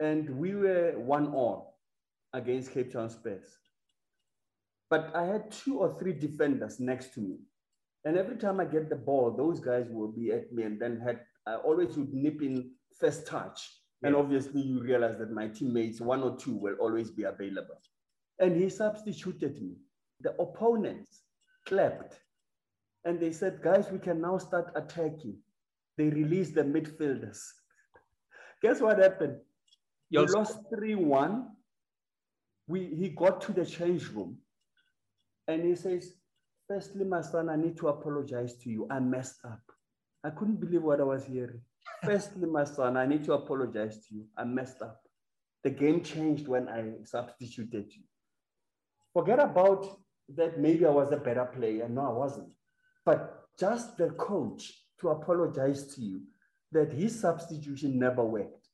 and 0.00 0.28
we 0.30 0.54
were 0.54 0.94
one 0.98 1.28
all 1.28 1.78
against 2.32 2.72
Cape 2.72 2.92
Town 2.92 3.08
Spurs. 3.08 3.46
But 4.90 5.10
I 5.14 5.24
had 5.24 5.50
two 5.50 5.78
or 5.78 5.98
three 5.98 6.12
defenders 6.12 6.78
next 6.78 7.14
to 7.14 7.20
me. 7.20 7.38
And 8.04 8.18
every 8.18 8.36
time 8.36 8.60
I 8.60 8.64
get 8.64 8.90
the 8.90 8.96
ball, 8.96 9.30
those 9.30 9.60
guys 9.60 9.86
will 9.88 10.12
be 10.12 10.32
at 10.32 10.52
me 10.52 10.64
and 10.64 10.80
then 10.80 11.00
had 11.00 11.20
I 11.46 11.54
always 11.56 11.96
would 11.96 12.12
nip 12.12 12.42
in 12.42 12.72
first 13.00 13.26
touch. 13.26 13.70
Yeah. 14.02 14.08
And 14.08 14.16
obviously 14.16 14.60
you 14.60 14.82
realize 14.82 15.18
that 15.18 15.32
my 15.32 15.48
teammates, 15.48 16.00
one 16.00 16.22
or 16.22 16.36
two, 16.36 16.54
will 16.54 16.74
always 16.74 17.10
be 17.10 17.22
available. 17.22 17.80
And 18.38 18.56
he 18.56 18.68
substituted 18.68 19.62
me. 19.62 19.76
The 20.20 20.34
opponents 20.40 21.22
clapped. 21.66 22.20
And 23.04 23.18
they 23.18 23.32
said, 23.32 23.60
guys, 23.62 23.90
we 23.90 23.98
can 23.98 24.20
now 24.20 24.38
start 24.38 24.72
attacking. 24.76 25.36
They 25.98 26.08
released 26.08 26.54
the 26.54 26.62
midfielders. 26.62 27.40
Guess 28.62 28.80
what 28.80 28.98
happened? 28.98 29.38
We 30.10 30.18
lost 30.26 30.58
3-1. 30.72 31.46
We, 32.68 32.86
he 32.86 33.08
got 33.08 33.40
to 33.42 33.52
the 33.52 33.66
change 33.66 34.08
room 34.08 34.38
and 35.48 35.64
he 35.64 35.74
says, 35.74 36.14
Firstly, 36.68 37.04
my 37.04 37.20
son, 37.20 37.50
I 37.50 37.56
need 37.56 37.76
to 37.78 37.88
apologize 37.88 38.54
to 38.58 38.70
you. 38.70 38.86
I 38.90 39.00
messed 39.00 39.44
up. 39.44 39.60
I 40.24 40.30
couldn't 40.30 40.60
believe 40.60 40.82
what 40.82 41.00
I 41.00 41.04
was 41.04 41.24
hearing. 41.24 41.60
Firstly, 42.04 42.46
my 42.46 42.64
son, 42.64 42.96
I 42.96 43.04
need 43.04 43.24
to 43.24 43.34
apologize 43.34 43.98
to 44.06 44.14
you. 44.14 44.26
I 44.38 44.44
messed 44.44 44.80
up. 44.80 45.00
The 45.64 45.70
game 45.70 46.02
changed 46.02 46.48
when 46.48 46.68
I 46.68 47.04
substituted 47.04 47.92
you. 47.92 48.02
Forget 49.12 49.38
about 49.38 49.98
that 50.36 50.58
maybe 50.58 50.86
I 50.86 50.90
was 50.90 51.12
a 51.12 51.16
better 51.16 51.44
player. 51.44 51.88
No, 51.88 52.06
I 52.06 52.12
wasn't. 52.12 52.52
But 53.04 53.44
just 53.58 53.96
the 53.98 54.10
coach 54.10 54.72
to 55.00 55.10
apologize 55.10 55.94
to 55.94 56.00
you 56.00 56.22
that 56.72 56.92
his 56.92 57.20
substitution 57.20 57.98
never 57.98 58.24
worked. 58.24 58.68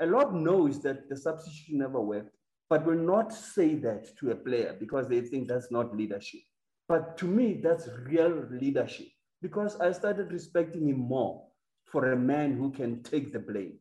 A 0.00 0.06
lot 0.06 0.34
knows 0.34 0.80
that 0.82 1.08
the 1.08 1.16
substitution 1.16 1.78
never 1.78 2.00
worked, 2.00 2.34
but 2.70 2.86
will 2.86 2.94
not 2.98 3.32
say 3.32 3.74
that 3.76 4.16
to 4.18 4.30
a 4.30 4.34
player 4.34 4.76
because 4.78 5.08
they 5.08 5.20
think 5.20 5.48
that's 5.48 5.70
not 5.70 5.96
leadership. 5.96 6.40
But 6.88 7.16
to 7.18 7.26
me, 7.26 7.60
that's 7.62 7.88
real 8.04 8.46
leadership 8.50 9.08
because 9.42 9.78
I 9.80 9.92
started 9.92 10.32
respecting 10.32 10.88
him 10.88 10.98
more 10.98 11.46
for 11.84 12.12
a 12.12 12.16
man 12.16 12.56
who 12.56 12.70
can 12.70 13.02
take 13.02 13.32
the 13.32 13.38
blame. 13.38 13.78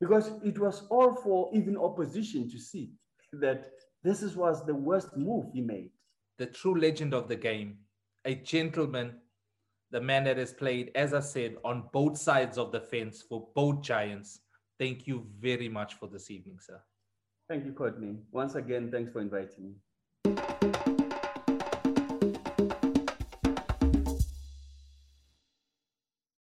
Because 0.00 0.32
it 0.44 0.58
was 0.58 0.86
all 0.90 1.14
for 1.14 1.50
even 1.54 1.76
opposition 1.76 2.50
to 2.50 2.58
see 2.58 2.92
that 3.34 3.70
this 4.02 4.22
is, 4.22 4.36
was 4.36 4.64
the 4.64 4.74
worst 4.74 5.16
move 5.16 5.46
he 5.52 5.60
made. 5.60 5.90
The 6.38 6.46
true 6.46 6.78
legend 6.78 7.14
of 7.14 7.28
the 7.28 7.36
game, 7.36 7.78
a 8.24 8.34
gentleman, 8.34 9.14
the 9.90 10.00
man 10.00 10.24
that 10.24 10.38
has 10.38 10.52
played, 10.52 10.90
as 10.94 11.14
I 11.14 11.20
said, 11.20 11.56
on 11.64 11.84
both 11.92 12.18
sides 12.18 12.58
of 12.58 12.72
the 12.72 12.80
fence 12.80 13.22
for 13.22 13.48
both 13.54 13.82
giants. 13.82 14.40
Thank 14.78 15.06
you 15.06 15.26
very 15.38 15.68
much 15.68 15.94
for 15.94 16.08
this 16.08 16.30
evening, 16.30 16.58
sir. 16.60 16.80
Thank 17.48 17.64
you, 17.64 17.72
Courtney. 17.72 18.16
Once 18.32 18.54
again, 18.54 18.90
thanks 18.90 19.12
for 19.12 19.20
inviting 19.20 19.74
me. 20.24 20.34